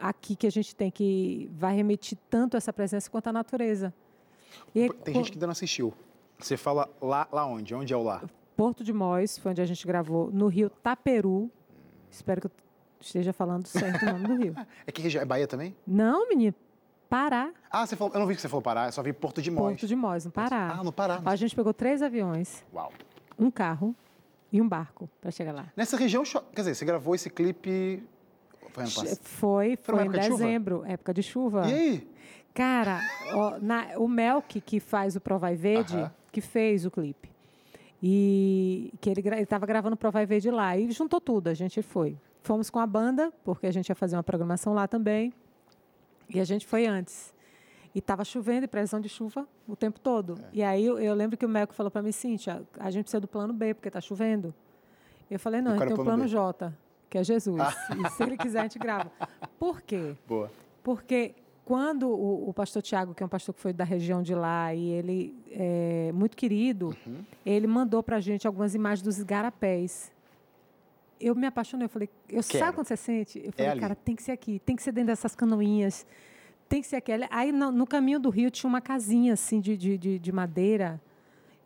aqui 0.00 0.36
que 0.36 0.46
a 0.46 0.50
gente 0.50 0.74
tem 0.74 0.90
que 0.90 1.50
vai 1.52 1.74
remeter 1.74 2.18
tanto 2.28 2.56
essa 2.56 2.72
presença 2.72 3.10
quanto 3.10 3.28
a 3.28 3.32
natureza. 3.32 3.92
E 4.74 4.88
Tem 4.88 5.14
gente 5.14 5.30
que 5.30 5.36
ainda 5.36 5.46
não 5.46 5.52
assistiu. 5.52 5.92
Você 6.38 6.56
fala 6.56 6.88
lá, 7.00 7.28
lá 7.32 7.46
onde? 7.46 7.74
Onde 7.74 7.92
é 7.92 7.96
o 7.96 8.02
lá? 8.02 8.22
Porto 8.56 8.82
de 8.82 8.92
Mós, 8.92 9.38
foi 9.38 9.52
onde 9.52 9.60
a 9.60 9.66
gente 9.66 9.86
gravou, 9.86 10.30
no 10.32 10.48
Rio 10.48 10.70
Taperu. 10.70 11.50
Espero 12.10 12.40
que 12.40 12.46
eu 12.46 12.50
esteja 13.00 13.32
falando 13.32 13.66
certo 13.66 14.02
o 14.04 14.12
nome 14.12 14.26
do 14.26 14.34
rio. 14.36 14.54
É 14.86 14.92
que 14.92 15.02
região? 15.02 15.22
É 15.22 15.24
Bahia 15.24 15.46
também? 15.46 15.76
Não, 15.86 16.28
menino, 16.28 16.54
Pará. 17.08 17.52
Ah, 17.70 17.86
você 17.86 17.96
falou, 17.96 18.12
eu 18.14 18.20
não 18.20 18.26
vi 18.26 18.34
que 18.34 18.40
você 18.40 18.48
falou 18.48 18.62
Pará, 18.62 18.86
eu 18.86 18.92
só 18.92 19.02
vi 19.02 19.12
Porto 19.12 19.40
de 19.40 19.50
Mós. 19.50 19.72
Porto 19.72 19.86
de 19.86 19.96
Mós, 19.96 20.24
no 20.24 20.30
Pará. 20.30 20.76
Ah, 20.78 20.84
no 20.84 20.92
Pará. 20.92 21.20
A 21.24 21.36
gente 21.36 21.54
pegou 21.54 21.72
três 21.72 22.02
aviões, 22.02 22.64
Uau. 22.72 22.92
um 23.38 23.50
carro 23.50 23.94
e 24.52 24.60
um 24.60 24.68
barco 24.68 25.08
para 25.20 25.30
chegar 25.30 25.52
lá. 25.52 25.66
Nessa 25.76 25.96
região, 25.96 26.22
quer 26.24 26.62
dizer, 26.62 26.74
você 26.74 26.84
gravou 26.84 27.14
esse 27.14 27.30
clipe... 27.30 28.02
Foi 28.86 29.02
ano 29.02 29.08
passado? 29.08 29.18
Foi, 29.22 29.76
Foi 29.76 29.94
em 30.04 30.06
chuva? 30.06 30.18
dezembro, 30.18 30.84
época 30.86 31.14
de 31.14 31.22
chuva. 31.22 31.68
E 31.68 31.72
aí? 31.74 32.10
Cara, 32.54 33.00
ó, 33.34 33.58
na- 33.60 33.98
o 33.98 34.08
Melk, 34.08 34.60
que 34.60 34.80
faz 34.80 35.14
o 35.16 35.20
Provai 35.20 35.54
Verde, 35.54 35.96
Aham. 35.96 36.12
que 36.32 36.40
fez 36.40 36.84
o 36.84 36.90
clipe. 36.90 37.30
E 38.02 38.92
que 39.00 39.10
ele 39.10 39.20
estava 39.40 39.66
gravando 39.66 39.94
o 39.94 39.96
Provai 39.96 40.24
Verde 40.26 40.50
lá. 40.50 40.76
E 40.76 40.90
juntou 40.90 41.20
tudo, 41.20 41.48
a 41.48 41.54
gente 41.54 41.82
foi. 41.82 42.16
Fomos 42.42 42.70
com 42.70 42.78
a 42.78 42.86
banda, 42.86 43.32
porque 43.44 43.66
a 43.66 43.70
gente 43.72 43.88
ia 43.88 43.94
fazer 43.94 44.16
uma 44.16 44.22
programação 44.22 44.72
lá 44.72 44.86
também. 44.86 45.32
E 46.32 46.40
a 46.40 46.44
gente 46.44 46.66
foi 46.66 46.86
antes. 46.86 47.34
E 47.94 47.98
estava 47.98 48.24
chovendo 48.24 48.64
e 48.64 48.68
previsão 48.68 49.00
de 49.00 49.08
chuva 49.08 49.46
o 49.66 49.74
tempo 49.74 49.98
todo. 49.98 50.34
É. 50.40 50.44
E 50.52 50.62
aí 50.62 50.84
eu, 50.84 50.98
eu 50.98 51.14
lembro 51.14 51.36
que 51.36 51.44
o 51.44 51.48
Melk 51.48 51.74
falou 51.74 51.90
para 51.90 52.02
mim, 52.02 52.12
Cíntia, 52.12 52.62
a 52.78 52.90
gente 52.90 53.04
precisa 53.04 53.20
do 53.20 53.26
plano 53.26 53.52
B, 53.52 53.74
porque 53.74 53.88
está 53.88 54.00
chovendo. 54.00 54.54
Eu 55.30 55.38
falei, 55.38 55.60
não, 55.60 55.72
a 55.72 55.74
gente 55.76 55.84
tem 55.86 55.92
o 55.92 55.96
plano 55.96 56.10
plano? 56.24 56.28
J, 56.28 56.72
que 57.10 57.18
é 57.18 57.24
Jesus. 57.24 57.60
E 58.04 58.10
se 58.10 58.22
ele 58.22 58.36
quiser, 58.36 58.60
a 58.60 58.62
gente 58.62 58.78
grava. 58.78 59.10
Por 59.58 59.80
quê? 59.82 60.14
Boa. 60.26 60.50
Porque 60.82 61.34
quando 61.64 62.08
o, 62.08 62.48
o 62.48 62.54
pastor 62.54 62.80
Tiago, 62.82 63.14
que 63.14 63.22
é 63.22 63.26
um 63.26 63.28
pastor 63.28 63.54
que 63.54 63.60
foi 63.60 63.72
da 63.72 63.84
região 63.84 64.22
de 64.22 64.34
lá, 64.34 64.74
e 64.74 64.88
ele 64.90 65.34
é 65.50 66.10
muito 66.14 66.36
querido, 66.36 66.96
Uhum. 67.06 67.22
ele 67.44 67.66
mandou 67.66 68.02
para 68.02 68.16
a 68.16 68.20
gente 68.20 68.46
algumas 68.46 68.74
imagens 68.74 69.02
dos 69.02 69.18
igarapés. 69.18 70.10
Eu 71.20 71.34
me 71.34 71.46
apaixonei, 71.46 71.84
eu 71.86 71.88
falei, 71.88 72.08
eu 72.28 72.42
Quero. 72.44 72.58
sabe 72.64 72.74
quando 72.76 72.86
você 72.86 72.96
sente? 72.96 73.40
Eu 73.44 73.52
falei, 73.52 73.70
ali. 73.72 73.80
cara, 73.80 73.94
tem 73.96 74.14
que 74.14 74.22
ser 74.22 74.32
aqui, 74.32 74.60
tem 74.60 74.76
que 74.76 74.82
ser 74.82 74.92
dentro 74.92 75.08
dessas 75.08 75.34
canoinhas, 75.34 76.06
tem 76.68 76.80
que 76.80 76.86
ser 76.86 76.96
aqui. 76.96 77.10
Aí 77.30 77.50
no, 77.50 77.72
no 77.72 77.86
caminho 77.86 78.20
do 78.20 78.30
rio 78.30 78.50
tinha 78.50 78.68
uma 78.68 78.80
casinha 78.80 79.32
assim 79.32 79.60
de, 79.60 79.76
de, 79.76 79.98
de, 79.98 80.18
de 80.18 80.32
madeira. 80.32 81.00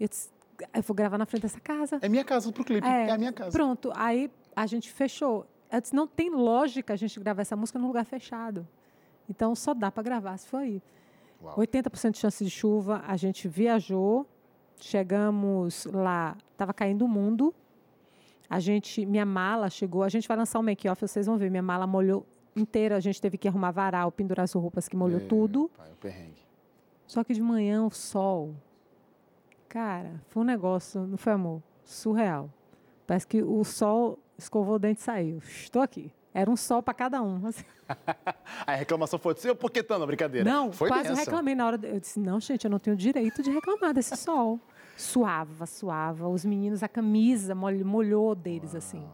Eu, 0.00 0.08
disse, 0.08 0.30
eu 0.74 0.82
vou 0.82 0.94
gravar 0.96 1.18
na 1.18 1.26
frente 1.26 1.42
dessa 1.42 1.60
casa. 1.60 1.98
É 2.00 2.08
minha 2.08 2.24
casa 2.24 2.50
pro 2.50 2.64
clipe, 2.64 2.86
é, 2.86 3.10
a 3.10 3.18
minha 3.18 3.32
casa. 3.32 3.50
Pronto, 3.52 3.92
aí 3.94 4.30
a 4.54 4.66
gente 4.66 4.90
fechou. 4.90 5.46
Eu 5.70 5.80
disse, 5.80 5.94
não 5.94 6.06
tem 6.06 6.30
lógica 6.30 6.92
a 6.92 6.96
gente 6.96 7.18
gravar 7.18 7.42
essa 7.42 7.56
música 7.56 7.78
num 7.78 7.86
lugar 7.86 8.04
fechado. 8.04 8.66
Então 9.28 9.54
só 9.54 9.72
dá 9.72 9.90
para 9.90 10.02
gravar 10.02 10.36
se 10.36 10.46
for 10.46 10.58
aí. 10.58 10.82
Uau. 11.42 11.56
80% 11.56 12.10
de 12.12 12.18
chance 12.18 12.44
de 12.44 12.50
chuva, 12.50 13.02
a 13.06 13.16
gente 13.16 13.48
viajou, 13.48 14.26
chegamos 14.78 15.86
lá, 15.86 16.36
estava 16.52 16.72
caindo 16.74 17.04
o 17.04 17.08
mundo. 17.08 17.54
A 18.48 18.60
gente, 18.60 19.06
minha 19.06 19.24
mala 19.24 19.70
chegou, 19.70 20.02
a 20.02 20.08
gente 20.08 20.28
vai 20.28 20.36
lançar 20.36 20.58
um 20.58 20.62
make-off, 20.62 21.00
vocês 21.00 21.26
vão 21.26 21.38
ver, 21.38 21.50
minha 21.50 21.62
mala 21.62 21.86
molhou 21.86 22.26
inteira, 22.54 22.96
a 22.96 23.00
gente 23.00 23.20
teve 23.20 23.38
que 23.38 23.48
arrumar 23.48 23.70
varal, 23.70 24.12
pendurar 24.12 24.44
as 24.44 24.52
roupas 24.52 24.88
que 24.88 24.94
molhou 24.94 25.20
É, 25.20 25.24
tudo. 25.24 25.70
Pai, 25.76 25.90
perrengue. 25.98 26.42
Só 27.06 27.24
que 27.24 27.32
de 27.32 27.40
manhã 27.40 27.84
o 27.84 27.90
sol, 27.90 28.54
cara, 29.68 30.20
foi 30.28 30.42
um 30.42 30.46
negócio, 30.46 31.06
não 31.06 31.16
foi 31.16 31.32
amor, 31.32 31.62
surreal. 31.84 32.50
Parece 33.06 33.26
que 33.26 33.42
o 33.42 33.64
sol 33.64 34.18
escovou 34.42 34.76
o 34.76 34.78
dente 34.78 35.00
e 35.00 35.02
saiu. 35.04 35.38
Estou 35.38 35.82
aqui. 35.82 36.12
Era 36.34 36.50
um 36.50 36.56
sol 36.56 36.82
para 36.82 36.94
cada 36.94 37.22
um. 37.22 37.46
assim. 37.46 37.64
A 38.66 38.74
reclamação 38.74 39.18
foi 39.18 39.34
seu, 39.36 39.54
por 39.54 39.70
que 39.70 39.82
tanto? 39.82 40.06
Brincadeira. 40.06 40.48
Não, 40.48 40.72
foi 40.72 40.88
quase 40.88 41.08
bênção. 41.08 41.24
reclamei 41.24 41.54
na 41.54 41.66
hora. 41.66 41.80
Eu 41.82 42.00
disse, 42.00 42.18
não, 42.18 42.40
gente, 42.40 42.64
eu 42.64 42.70
não 42.70 42.78
tenho 42.78 42.96
direito 42.96 43.42
de 43.42 43.50
reclamar 43.50 43.92
desse 43.92 44.16
sol. 44.16 44.58
Suava, 44.96 45.66
suava. 45.66 46.28
Os 46.28 46.44
meninos, 46.44 46.82
a 46.82 46.88
camisa 46.88 47.54
molhou, 47.54 48.34
deles, 48.34 48.74
assim. 48.74 49.04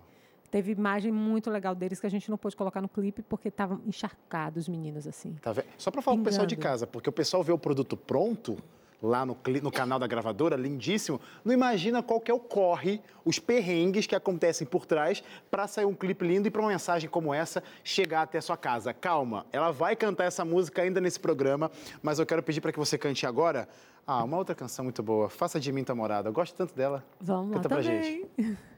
Teve 0.51 0.73
imagem 0.73 1.13
muito 1.13 1.51
legal 1.51 1.75
deles 1.75 2.01
que 2.01 2.07
a 2.07 2.11
gente 2.11 2.31
não 2.31 2.39
pôde 2.39 2.57
colocar 2.57 2.81
no 2.81 2.89
clipe 2.89 3.23
porque 3.23 3.49
estavam 3.49 3.81
encharcados 3.87 4.65
os 4.65 4.69
meninos, 4.69 5.07
assim. 5.07 5.35
Tá? 5.43 5.53
Só 5.77 5.91
para 5.91 6.01
falar 6.01 6.17
pro 6.17 6.25
pessoal 6.25 6.47
de 6.47 6.57
Pingando. 6.57 6.73
casa, 6.73 6.87
porque 6.87 7.09
o 7.09 7.13
pessoal 7.13 7.43
vê 7.43 7.53
o 7.53 7.59
produto 7.59 7.97
pronto 7.97 8.57
lá 9.03 9.25
no, 9.25 9.37
no 9.63 9.71
canal 9.71 9.99
da 9.99 10.07
gravadora, 10.07 10.57
lindíssimo, 10.57 11.21
não 11.45 11.53
imagina 11.53 12.03
qual 12.03 12.21
que 12.21 12.31
é 12.31 12.35
o 12.35 12.41
corre, 12.41 13.01
os 13.25 13.39
perrengues 13.39 14.07
que 14.07 14.15
acontecem 14.17 14.67
por 14.67 14.87
trás 14.87 15.23
para 15.51 15.67
sair 15.67 15.85
um 15.85 15.95
clipe 15.95 16.27
lindo 16.27 16.49
e 16.49 16.51
para 16.51 16.61
uma 16.61 16.71
mensagem 16.71 17.09
como 17.09 17.33
essa 17.33 17.63
chegar 17.85 18.23
até 18.23 18.39
a 18.39 18.43
sua 18.43 18.57
casa. 18.57 18.93
Calma, 18.93 19.47
ela 19.53 19.71
vai 19.71 19.95
cantar 19.95 20.25
essa 20.25 20.45
música 20.45 20.83
ainda 20.83 21.01
nesse 21.01 21.21
programa, 21.21 21.71
mas 22.03 22.19
eu 22.19 22.27
quero 22.27 22.43
pedir 22.43 22.61
para 22.61 22.73
que 22.73 22.79
você 22.79 22.99
cante 22.99 23.27
agora 23.27 23.69
ah, 24.07 24.25
uma 24.25 24.37
outra 24.39 24.55
canção 24.55 24.85
muito 24.85 25.03
boa, 25.03 25.29
Faça 25.29 25.61
de 25.61 25.71
Mim 25.71 25.85
Tua 25.85 25.95
Morada. 25.95 26.29
Eu 26.29 26.33
gosto 26.33 26.57
tanto 26.57 26.75
dela. 26.75 27.05
Vamos 27.21 27.55
Canta 27.55 27.69
lá 27.69 27.75
pra 27.77 27.85
também. 27.85 28.03
gente. 28.37 28.59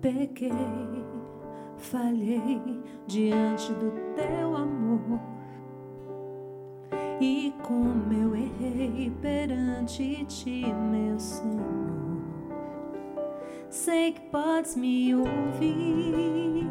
Pequei, 0.00 0.50
falhei 1.76 2.62
diante 3.06 3.70
do 3.74 3.92
teu 4.14 4.56
amor. 4.56 5.20
E 7.20 7.52
como 7.62 8.10
eu 8.10 8.34
errei 8.34 9.12
perante 9.20 10.24
ti, 10.24 10.64
meu 10.90 11.20
Senhor. 11.20 11.60
Sei 13.68 14.12
que 14.12 14.22
podes 14.30 14.74
me 14.74 15.14
ouvir, 15.14 16.66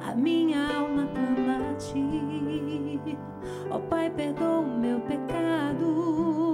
a 0.00 0.14
minha 0.14 0.74
alma 0.74 1.06
clama 1.08 1.72
a 1.72 1.74
ti. 1.74 3.12
Ó 3.70 3.78
Pai, 3.80 4.08
perdoa 4.08 4.60
o 4.60 4.78
meu 4.78 4.98
pecado, 5.00 6.51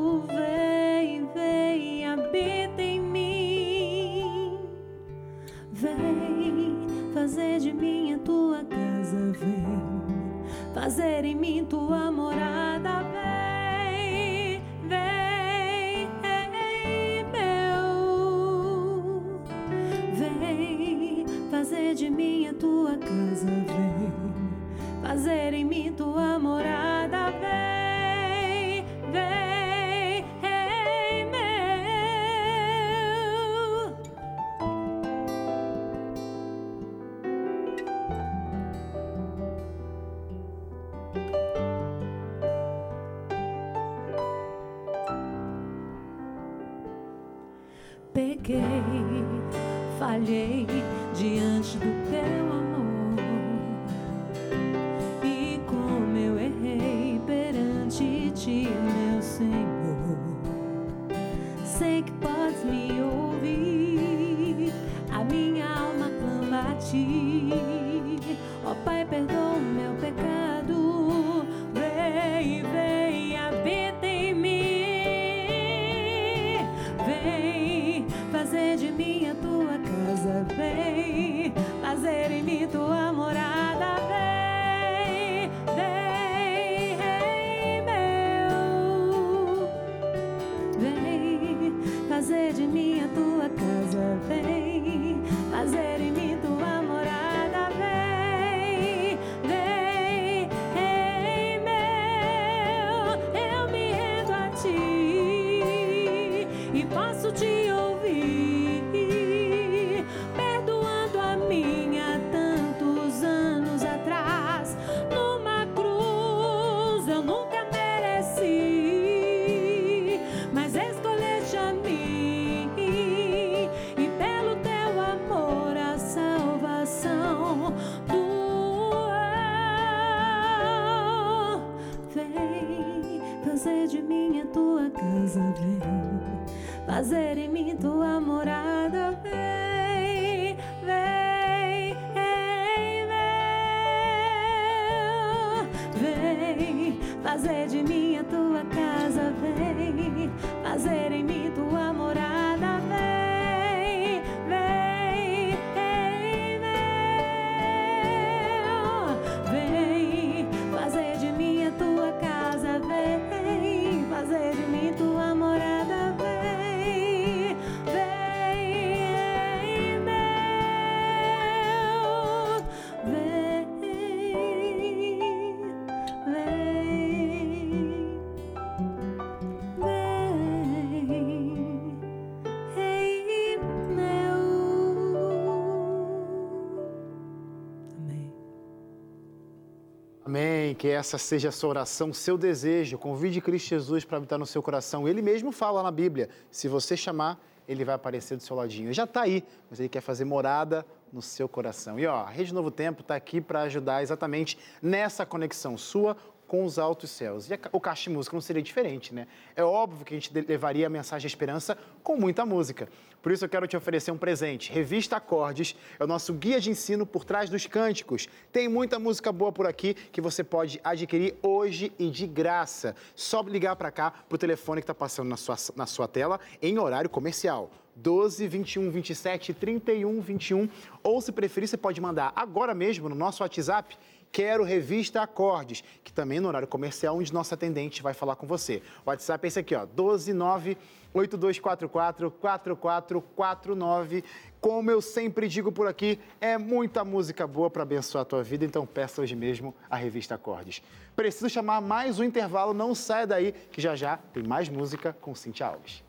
Que 190.78 190.88
essa 190.88 191.18
seja 191.18 191.48
a 191.48 191.52
sua 191.52 191.70
oração, 191.70 192.14
seu 192.14 192.38
desejo. 192.38 192.96
Convide 192.98 193.40
Cristo 193.40 193.70
Jesus 193.70 194.04
para 194.04 194.16
habitar 194.16 194.38
no 194.38 194.46
seu 194.46 194.62
coração. 194.62 195.08
Ele 195.08 195.20
mesmo 195.20 195.50
fala 195.50 195.82
na 195.82 195.90
Bíblia: 195.90 196.28
se 196.52 196.68
você 196.68 196.96
chamar, 196.96 197.38
ele 197.66 197.84
vai 197.84 197.96
aparecer 197.96 198.36
do 198.36 198.42
seu 198.44 198.54
ladinho. 198.54 198.86
Ele 198.86 198.94
já 198.94 199.02
está 199.02 199.22
aí, 199.22 199.44
mas 199.68 199.80
ele 199.80 199.88
quer 199.88 200.00
fazer 200.00 200.24
morada 200.24 200.86
no 201.12 201.20
seu 201.20 201.48
coração. 201.48 201.98
E 201.98 202.06
ó, 202.06 202.14
a 202.14 202.30
Rede 202.30 202.54
Novo 202.54 202.70
Tempo 202.70 203.02
está 203.02 203.16
aqui 203.16 203.40
para 203.40 203.62
ajudar 203.62 204.02
exatamente 204.02 204.56
nessa 204.80 205.26
conexão 205.26 205.76
sua 205.76 206.16
com 206.46 206.64
os 206.64 206.78
altos 206.78 207.10
céus. 207.10 207.50
E 207.50 207.58
o 207.72 207.80
Caixa 207.80 208.04
de 208.04 208.10
Música 208.10 208.34
não 208.34 208.40
seria 208.40 208.62
diferente, 208.62 209.14
né? 209.14 209.26
É 209.54 209.62
óbvio 209.62 210.04
que 210.04 210.14
a 210.14 210.16
gente 210.16 210.32
levaria 210.32 210.86
a 210.86 210.90
mensagem 210.90 211.26
de 211.26 211.32
esperança 211.32 211.76
com 212.02 212.16
muita 212.16 212.46
música. 212.46 212.88
Por 213.22 213.32
isso 213.32 213.44
eu 213.44 213.48
quero 213.48 213.66
te 213.66 213.76
oferecer 213.76 214.10
um 214.10 214.18
presente. 214.18 214.72
Revista 214.72 215.16
Acordes 215.16 215.76
é 215.98 216.04
o 216.04 216.06
nosso 216.06 216.32
guia 216.32 216.60
de 216.60 216.70
ensino 216.70 217.04
por 217.04 217.24
trás 217.24 217.50
dos 217.50 217.66
cânticos. 217.66 218.28
Tem 218.52 218.68
muita 218.68 218.98
música 218.98 219.32
boa 219.32 219.52
por 219.52 219.66
aqui 219.66 219.94
que 219.94 220.20
você 220.20 220.44
pode 220.44 220.80
adquirir 220.84 221.34
hoje 221.42 221.92
e 221.98 222.10
de 222.10 222.26
graça. 222.26 222.94
Só 223.14 223.42
ligar 223.42 223.76
para 223.76 223.90
cá, 223.90 224.10
para 224.10 224.36
o 224.36 224.38
telefone 224.38 224.80
que 224.80 224.84
está 224.84 224.94
passando 224.94 225.28
na 225.28 225.36
sua, 225.36 225.56
na 225.74 225.86
sua 225.86 226.06
tela, 226.06 226.38
em 226.62 226.78
horário 226.78 227.10
comercial. 227.10 227.70
12 227.98 228.46
21 228.46 228.90
27 228.90 229.52
31 229.52 230.20
21. 230.20 230.68
Ou, 231.02 231.20
se 231.20 231.32
preferir, 231.32 231.68
você 231.68 231.76
pode 231.76 232.00
mandar 232.00 232.32
agora 232.36 232.74
mesmo 232.74 233.08
no 233.08 233.14
nosso 233.14 233.42
WhatsApp. 233.42 233.98
Quero 234.30 234.64
Revista 234.64 235.22
Acordes, 235.22 235.82
que 236.04 236.12
também 236.12 236.40
no 236.40 236.48
horário 236.48 236.68
comercial, 236.68 237.16
onde 237.16 237.32
nosso 237.32 237.54
atendente 237.54 238.02
vai 238.02 238.14
falar 238.14 238.36
com 238.36 238.46
você. 238.46 238.82
O 239.04 239.10
WhatsApp 239.10 239.46
é 239.46 239.48
esse 239.48 239.58
aqui, 239.58 239.74
ó, 239.74 239.86
129 239.86 240.76
8244 241.14 242.30
4449. 242.30 244.24
Como 244.60 244.90
eu 244.90 245.00
sempre 245.00 245.48
digo 245.48 245.72
por 245.72 245.86
aqui, 245.86 246.18
é 246.40 246.58
muita 246.58 247.04
música 247.04 247.46
boa 247.46 247.70
para 247.70 247.82
abençoar 247.82 248.22
a 248.22 248.24
tua 248.24 248.42
vida, 248.42 248.64
então 248.64 248.84
peça 248.86 249.22
hoje 249.22 249.34
mesmo 249.34 249.74
a 249.88 249.96
revista 249.96 250.34
Acordes. 250.34 250.82
Preciso 251.16 251.48
chamar 251.48 251.80
mais 251.80 252.18
um 252.18 252.24
intervalo, 252.24 252.74
não 252.74 252.94
saia 252.94 253.26
daí, 253.26 253.52
que 253.70 253.80
já 253.80 253.96
já 253.96 254.16
tem 254.32 254.42
mais 254.42 254.68
música 254.68 255.16
com 255.20 255.34
Cintia 255.34 255.66
Alves. 255.66 256.02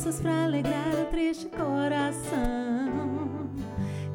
Versos 0.00 0.20
pra 0.20 0.44
alegrar 0.44 0.94
o 1.02 1.10
triste 1.10 1.46
coração. 1.48 3.50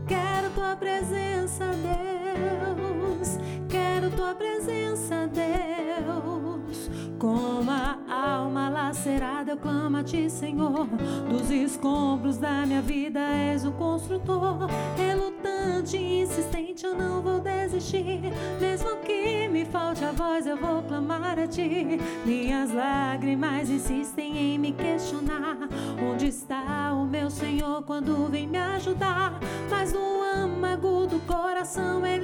Quero 0.08 0.50
tua 0.56 0.76
presença, 0.76 1.66
Deus. 1.66 3.38
Quero 3.70 4.10
tua 4.10 4.34
presença, 4.34 5.28
Deus. 5.28 6.90
Com 7.20 7.70
a 7.70 8.00
alma 8.12 8.68
lacerada, 8.68 9.52
eu 9.52 9.58
clamo 9.58 9.98
a 9.98 10.04
ti, 10.04 10.28
Senhor. 10.28 10.88
Dos 11.30 11.52
escombros 11.52 12.38
da 12.38 12.66
minha 12.66 12.82
vida 12.82 13.20
és 13.20 13.64
o 13.64 13.72
construtor. 13.72 14.68
Relutante 14.98 15.98
insistente, 15.98 16.84
eu 16.84 16.96
não 16.96 17.22
vou 17.22 17.40
desistir. 17.40 18.22
Mesmo 18.60 18.98
que 18.98 19.48
me 19.48 19.66
falte 19.66 20.04
a 20.04 20.12
voz, 20.12 20.48
eu 20.48 20.58
vou 20.58 20.82
clamar 20.82 21.38
a 21.38 21.48
ti. 21.48 22.00
Minhas 22.26 22.74
lágrimas 22.74 23.70
insistem 23.70 24.38
em 24.38 24.58
me 24.58 24.72
questionar. 24.72 25.55
Onde 26.02 26.28
está 26.28 26.94
o 26.94 27.06
meu 27.06 27.30
Senhor 27.30 27.84
quando 27.84 28.30
vem 28.30 28.48
me 28.48 28.58
ajudar? 28.58 29.40
Mas 29.70 29.92
no 29.92 30.22
âmago 30.22 31.06
do 31.08 31.20
coração 31.26 32.06
ele 32.06 32.15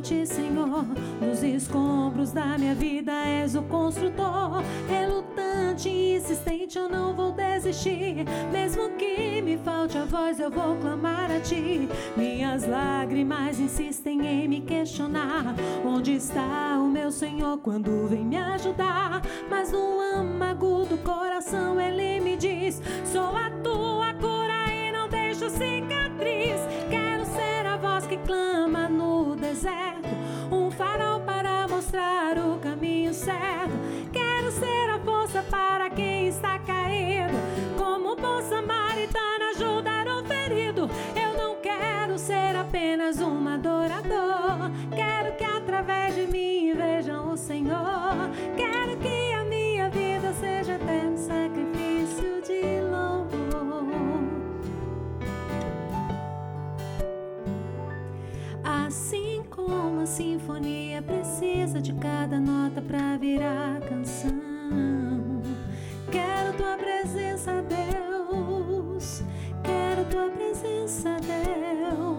ti, 0.00 0.26
Senhor. 0.26 0.84
Nos 1.20 1.42
escombros 1.42 2.32
da 2.32 2.58
minha 2.58 2.74
vida 2.74 3.12
és 3.12 3.54
o 3.54 3.62
construtor. 3.62 4.62
Relutante 4.88 5.88
e 5.88 6.16
insistente 6.16 6.78
eu 6.78 6.88
não 6.88 7.14
vou 7.14 7.32
desistir. 7.32 8.24
Mesmo 8.50 8.90
que 8.90 9.42
me 9.42 9.58
falte 9.58 9.98
a 9.98 10.04
voz, 10.04 10.40
eu 10.40 10.50
vou 10.50 10.76
clamar 10.76 11.30
a 11.30 11.40
ti. 11.40 11.88
Minhas 12.16 12.66
lágrimas 12.66 13.60
insistem 13.60 14.26
em 14.26 14.48
me 14.48 14.60
questionar. 14.60 15.54
Onde 15.84 16.14
está 16.14 16.78
o 16.78 16.88
meu 16.88 17.10
Senhor 17.10 17.58
quando 17.58 18.06
vem 18.08 18.24
me 18.24 18.36
ajudar? 18.36 19.22
Mas 19.48 19.72
no 19.72 20.00
âmago 20.00 20.86
do 20.86 20.98
coração 20.98 21.80
ele 21.80 22.20
me 22.20 22.36
diz: 22.36 22.80
Sou 23.04 23.36
a 23.36 23.50
tua 23.62 24.14
cura 24.14 24.72
e 24.72 24.92
não 24.92 25.08
deixo 25.08 25.48
cicatriz. 25.50 25.89
Apenas 42.70 43.20
um 43.20 43.48
adorador. 43.48 44.70
Quero 44.94 45.36
que 45.36 45.42
através 45.42 46.14
de 46.14 46.26
mim 46.28 46.72
vejam 46.72 47.32
o 47.32 47.36
Senhor. 47.36 48.30
Quero 48.56 48.96
que 48.98 49.32
a 49.32 49.44
minha 49.44 49.90
vida 49.90 50.32
seja 50.34 50.74
eterno 50.74 51.18
sacrifício 51.18 52.40
de 52.42 52.80
louvor. 52.88 54.22
Assim 58.62 59.42
como 59.50 60.02
a 60.02 60.06
sinfonia 60.06 61.02
precisa 61.02 61.82
de 61.82 61.92
cada 61.94 62.38
nota 62.38 62.80
pra 62.80 63.16
virar 63.16 63.80
canção. 63.80 65.42
Quero 66.12 66.52
tua 66.56 66.76
presença, 66.76 67.52
Deus. 67.62 69.24
Quero 69.64 70.04
tua 70.08 70.28
presença, 70.28 71.16
Deus. 71.20 72.09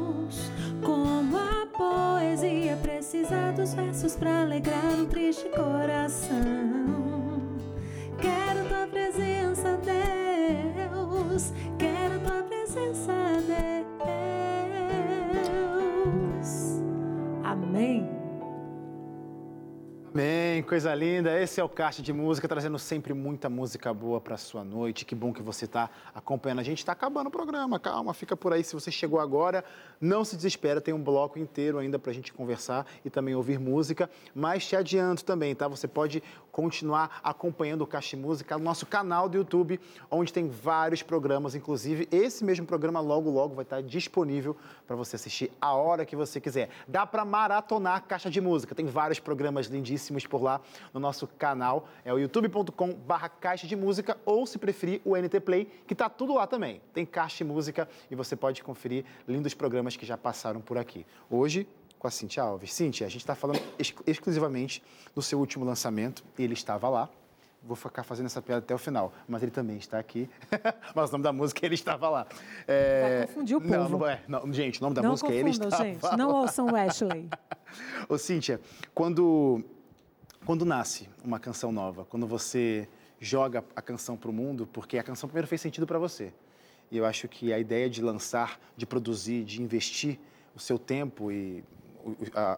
Poesia 1.78 2.78
precisa 2.82 3.52
dos 3.52 3.74
versos 3.74 4.16
pra 4.16 4.42
alegrar 4.42 4.86
um 4.94 5.06
triste 5.06 5.48
coração. 5.50 6.40
Quero 8.20 8.68
tua 8.68 8.88
presença, 8.88 9.80
Deus. 9.84 11.52
Quero 11.78 12.20
tua 12.20 12.44
presença, 12.44 13.14
Deus. 16.38 16.82
Amém. 17.44 18.21
Amém, 20.14 20.62
coisa 20.64 20.94
linda. 20.94 21.40
Esse 21.40 21.62
é 21.62 21.64
o 21.64 21.70
Caixa 21.70 22.02
de 22.02 22.12
Música, 22.12 22.46
trazendo 22.46 22.78
sempre 22.78 23.14
muita 23.14 23.50
música 23.50 23.94
boa 23.94 24.20
para 24.20 24.36
sua 24.36 24.62
noite. 24.62 25.06
Que 25.06 25.16
bom 25.16 25.32
que 25.32 25.42
você 25.42 25.64
está 25.64 25.90
acompanhando 26.14 26.60
a 26.60 26.64
gente. 26.64 26.80
Está 26.80 26.92
acabando 26.92 27.28
o 27.28 27.32
programa, 27.32 27.80
calma, 27.80 28.14
fica 28.14 28.36
por 28.36 28.52
aí. 28.52 28.62
Se 28.62 28.74
você 28.74 28.92
chegou 28.92 29.22
agora, 29.22 29.64
não 30.02 30.26
se 30.26 30.36
desespera, 30.36 30.82
tem 30.82 30.94
um 30.94 31.02
bloco 31.02 31.40
inteiro 31.40 31.78
ainda 31.78 31.98
para 31.98 32.12
a 32.12 32.14
gente 32.14 32.34
conversar 32.34 32.86
e 33.06 33.10
também 33.10 33.36
ouvir 33.36 33.58
música. 33.58 34.10
Mas 34.36 34.68
te 34.68 34.76
adianto 34.76 35.24
também, 35.24 35.56
tá? 35.56 35.66
Você 35.70 35.88
pode 35.88 36.22
continuar 36.52 37.22
acompanhando 37.24 37.84
o 37.84 37.88
Caixa 37.88 38.18
de 38.18 38.22
Música 38.22 38.58
no 38.58 38.66
nosso 38.66 38.86
canal 38.86 39.30
do 39.30 39.38
YouTube, 39.38 39.80
onde 40.10 40.34
tem 40.34 40.50
vários 40.50 41.02
programas. 41.02 41.56
Inclusive, 41.56 42.10
esse 42.12 42.44
mesmo 42.44 42.66
programa 42.66 43.00
logo, 43.00 43.30
logo 43.30 43.56
vai 43.56 43.64
estar 43.64 43.82
disponível 43.82 44.58
para 44.86 44.98
você 44.98 45.16
assistir 45.16 45.50
a 45.62 45.74
hora 45.74 46.06
que 46.06 46.18
você 46.18 46.42
quiser. 46.42 46.68
Dá 46.86 47.06
para 47.06 47.24
maratonar 47.24 48.04
Caixa 48.04 48.30
de 48.30 48.42
Música. 48.42 48.76
Tem 48.76 48.86
vários 48.86 49.18
programas 49.18 49.68
lindíssimos 49.68 50.01
por 50.30 50.42
lá 50.42 50.62
no 50.94 51.00
nosso 51.00 51.28
canal. 51.28 51.88
É 52.04 52.14
o 52.14 52.18
youtube.com 52.18 52.94
barra 52.94 53.30
Caixa 53.30 53.68
de 53.68 53.76
Música 53.76 54.18
ou, 54.26 54.46
se 54.46 54.58
preferir, 54.58 55.02
o 55.06 55.16
NT 55.16 55.40
Play, 55.42 55.66
que 55.86 55.94
tá 55.94 56.10
tudo 56.10 56.34
lá 56.34 56.48
também. 56.48 56.82
Tem 56.94 57.06
Caixa 57.06 57.38
de 57.38 57.44
Música 57.44 57.88
e 58.10 58.16
você 58.16 58.36
pode 58.36 58.64
conferir 58.64 59.06
lindos 59.28 59.54
programas 59.54 59.96
que 59.96 60.06
já 60.06 60.18
passaram 60.18 60.62
por 60.62 60.78
aqui. 60.78 61.06
Hoje, 61.30 61.68
com 62.02 62.08
a 62.08 62.12
Cintia 62.12 62.42
Alves. 62.42 62.74
Cintia, 62.74 63.06
a 63.06 63.10
gente 63.10 63.22
está 63.22 63.36
falando 63.36 63.62
ex 63.78 63.94
exclusivamente 64.08 64.82
do 65.14 65.22
seu 65.22 65.38
último 65.38 65.64
lançamento. 65.64 66.24
Ele 66.38 66.54
estava 66.54 66.90
lá. 66.90 67.08
Vou 67.64 67.76
ficar 67.76 68.02
fazendo 68.02 68.26
essa 68.26 68.42
piada 68.42 68.58
até 68.58 68.74
o 68.74 68.78
final, 68.80 69.14
mas 69.28 69.44
ele 69.44 69.52
também 69.52 69.78
está 69.78 70.00
aqui. 70.00 70.28
mas 70.96 71.10
o 71.10 71.12
nome 71.12 71.24
da 71.24 71.32
música 71.32 71.64
ele 71.64 71.76
estava 71.76 72.10
lá. 72.10 72.26
É... 72.68 73.20
Vai 73.20 73.28
confundir 73.28 73.56
o 73.56 73.62
povo. 73.62 73.74
Não, 73.76 73.90
não 73.90 74.08
é. 74.08 74.20
Não, 74.28 74.52
gente, 74.52 74.80
o 74.80 74.84
nome 74.84 74.96
da 74.96 75.04
não 75.04 75.12
música 75.12 75.28
confundam, 75.28 75.48
ele 75.48 75.66
estava 75.68 75.84
gente. 75.84 76.02
lá. 76.02 76.18
Não 76.18 76.32
ouçam 76.42 76.76
Ashley. 76.76 77.30
Ô, 78.10 78.18
Cíntia, 78.18 78.60
quando, 78.96 79.64
quando 80.46 80.66
nasce 80.66 81.08
uma 81.24 81.40
canção 81.40 81.72
nova, 81.72 82.06
quando 82.06 82.26
você 82.28 82.88
joga 83.20 83.64
a 83.76 83.82
canção 83.82 84.18
para 84.18 84.30
o 84.30 84.34
mundo, 84.34 84.68
porque 84.72 84.98
a 84.98 85.04
canção 85.04 85.28
primeiro 85.30 85.48
fez 85.48 85.62
sentido 85.62 85.86
para 85.86 86.00
você. 86.00 86.34
E 86.92 86.98
eu 86.98 87.06
acho 87.06 87.28
que 87.28 87.54
a 87.54 87.60
ideia 87.60 87.90
de 87.90 88.02
lançar, 88.02 88.60
de 88.76 88.86
produzir, 88.86 89.44
de 89.44 89.62
investir 89.62 90.20
o 90.56 90.60
seu 90.60 90.78
tempo 90.78 91.32
e 91.32 91.64
o, 92.04 92.16
a, 92.34 92.58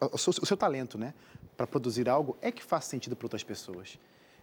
a, 0.00 0.06
o, 0.12 0.18
seu, 0.18 0.32
o 0.42 0.46
seu 0.46 0.56
talento, 0.56 0.96
né, 0.96 1.12
para 1.56 1.66
produzir 1.66 2.08
algo, 2.08 2.36
é 2.40 2.50
que 2.52 2.62
faz 2.62 2.84
sentido 2.84 3.14
para 3.16 3.26
outras 3.26 3.42
pessoas. 3.42 3.98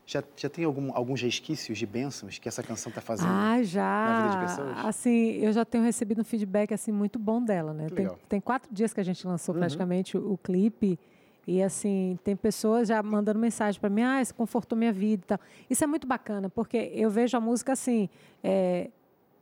Já, 0.06 0.22
já 0.36 0.50
tem 0.50 0.66
algum, 0.66 0.92
alguns 0.96 1.22
resquícios 1.22 1.78
de 1.78 1.86
bênçãos 1.86 2.38
que 2.38 2.48
essa 2.50 2.62
canção 2.62 2.90
está 2.90 3.02
fazendo 3.02 3.30
Ah, 3.32 3.64
já. 3.64 4.04
na 4.06 4.14
vida 4.14 4.30
de 4.30 4.38
pessoas? 4.38 4.78
Assim, 4.86 5.32
eu 5.38 5.54
já 5.54 5.64
tenho 5.64 5.84
recebido 5.84 6.22
um 6.22 6.24
feedback 6.24 6.74
assim 6.74 6.92
muito 6.92 7.18
bom 7.18 7.42
dela, 7.42 7.74
né? 7.74 7.88
Tem, 7.90 8.10
tem 8.28 8.42
quatro 8.42 8.74
dias 8.74 8.94
que 8.94 9.00
a 9.00 9.04
gente 9.04 9.26
lançou 9.26 9.54
Uhum. 9.56 9.60
praticamente 9.62 10.18
o, 10.18 10.34
o 10.34 10.38
clipe 10.38 11.00
e 11.48 11.62
assim 11.62 12.20
tem 12.24 12.36
pessoas 12.36 12.88
já 12.88 13.02
mandando 13.02 13.40
mensagem 13.40 13.80
para 13.80 13.90
mim, 13.90 14.04
ah, 14.04 14.22
isso 14.22 14.34
confortou 14.36 14.78
minha 14.78 14.94
vida, 14.94 15.24
e 15.24 15.28
tal. 15.28 15.40
Isso 15.70 15.84
é 15.84 15.88
muito 15.88 16.08
bacana 16.08 16.50
porque 16.50 16.92
eu 16.94 17.10
vejo 17.10 17.36
a 17.36 17.40
música 17.40 17.74
assim, 17.74 18.10
é, 18.44 18.90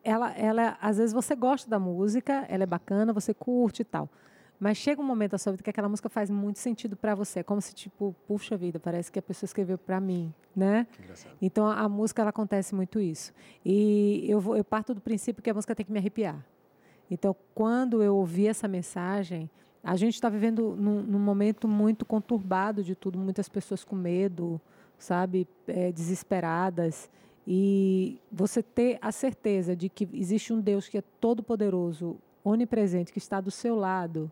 ela, 0.04 0.32
ela, 0.38 0.78
às 0.82 0.98
vezes 0.98 1.14
você 1.14 1.36
gosta 1.36 1.70
da 1.70 1.80
música, 1.80 2.46
ela 2.50 2.64
é 2.64 2.66
bacana, 2.66 3.12
você 3.12 3.34
curte 3.34 3.82
e 3.82 3.86
tal. 3.86 4.10
Mas 4.60 4.78
chega 4.78 5.02
um 5.02 5.06
momento 5.06 5.32
da 5.32 5.38
sua 5.38 5.54
vida 5.54 5.64
que 5.64 5.70
aquela 5.70 5.88
música 5.88 6.10
faz 6.10 6.30
muito 6.30 6.60
sentido 6.60 6.98
para 6.98 7.16
você. 7.16 7.40
É 7.40 7.44
como 7.44 7.62
se, 7.62 7.74
tipo, 7.74 8.14
puxa 8.28 8.58
vida, 8.58 8.78
parece 8.78 9.10
que 9.10 9.18
a 9.18 9.22
pessoa 9.22 9.48
escreveu 9.48 9.78
para 9.78 10.02
mim, 10.02 10.34
né? 10.54 10.86
Então, 11.42 11.66
a, 11.66 11.80
a 11.80 11.90
música, 11.90 12.22
ela 12.22 12.30
acontece 12.30 12.76
muito 12.76 13.00
isso. 13.00 13.32
E 13.64 14.26
eu, 14.28 14.42
vou, 14.42 14.58
eu 14.58 14.64
parto 14.66 14.94
do 14.94 15.00
princípio 15.00 15.42
que 15.42 15.50
a 15.50 15.54
música 15.54 15.74
tem 15.74 15.86
que 15.86 15.92
me 15.92 16.00
arrepiar. 16.00 16.46
Então, 17.10 17.34
quando 17.56 18.04
eu 18.04 18.18
ouvi 18.18 18.48
essa 18.48 18.68
mensagem, 18.68 19.50
a 19.84 19.96
gente 19.96 20.16
está 20.16 20.30
vivendo 20.30 20.76
num, 20.76 21.02
num 21.02 21.20
momento 21.20 21.68
muito 21.68 22.06
conturbado 22.06 22.84
de 22.84 22.96
tudo, 22.96 23.18
muitas 23.18 23.48
pessoas 23.48 23.84
com 23.84 23.96
medo, 23.96 24.60
sabe, 24.98 25.48
é, 25.68 25.92
desesperadas. 25.92 27.10
E 27.48 28.22
você 28.32 28.62
ter 28.62 29.00
a 29.02 29.12
certeza 29.12 29.76
de 29.76 29.90
que 29.90 30.08
existe 30.14 30.54
um 30.54 30.60
Deus 30.60 30.88
que 30.88 30.98
é 30.98 31.04
todo-poderoso, 31.20 32.18
onipresente, 32.44 33.12
que 33.12 33.18
está 33.18 33.42
do 33.42 33.52
seu 33.52 33.76
lado, 33.76 34.32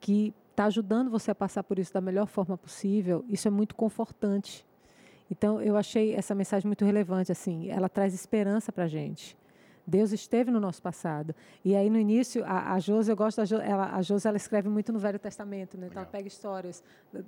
que 0.00 0.34
está 0.50 0.66
ajudando 0.66 1.10
você 1.10 1.30
a 1.30 1.34
passar 1.34 1.62
por 1.62 1.78
isso 1.78 1.92
da 1.92 2.00
melhor 2.00 2.26
forma 2.26 2.56
possível, 2.56 3.24
isso 3.28 3.48
é 3.48 3.50
muito 3.50 3.74
confortante. 3.74 4.66
Então, 5.30 5.62
eu 5.62 5.76
achei 5.76 6.14
essa 6.14 6.34
mensagem 6.34 6.66
muito 6.66 6.84
relevante, 6.84 7.32
assim, 7.32 7.70
ela 7.70 7.88
traz 7.88 8.12
esperança 8.12 8.70
para 8.70 8.84
a 8.84 8.88
gente. 8.88 9.36
Deus 9.86 10.12
esteve 10.12 10.50
no 10.50 10.60
nosso 10.60 10.80
passado. 10.80 11.34
E 11.64 11.74
aí, 11.74 11.90
no 11.90 11.98
início, 11.98 12.44
a, 12.44 12.74
a 12.74 12.78
Josi, 12.78 13.10
eu 13.10 13.16
gosto 13.16 13.38
da 13.38 13.44
Jo- 13.44 13.56
ela, 13.60 13.94
a 13.96 14.00
Josi, 14.02 14.28
ela 14.28 14.36
escreve 14.36 14.68
muito 14.68 14.92
no 14.92 14.98
Velho 14.98 15.18
Testamento, 15.18 15.76
né? 15.76 15.88
Então, 15.90 16.02
ela 16.02 16.10
pega 16.10 16.28
histórias 16.28 16.82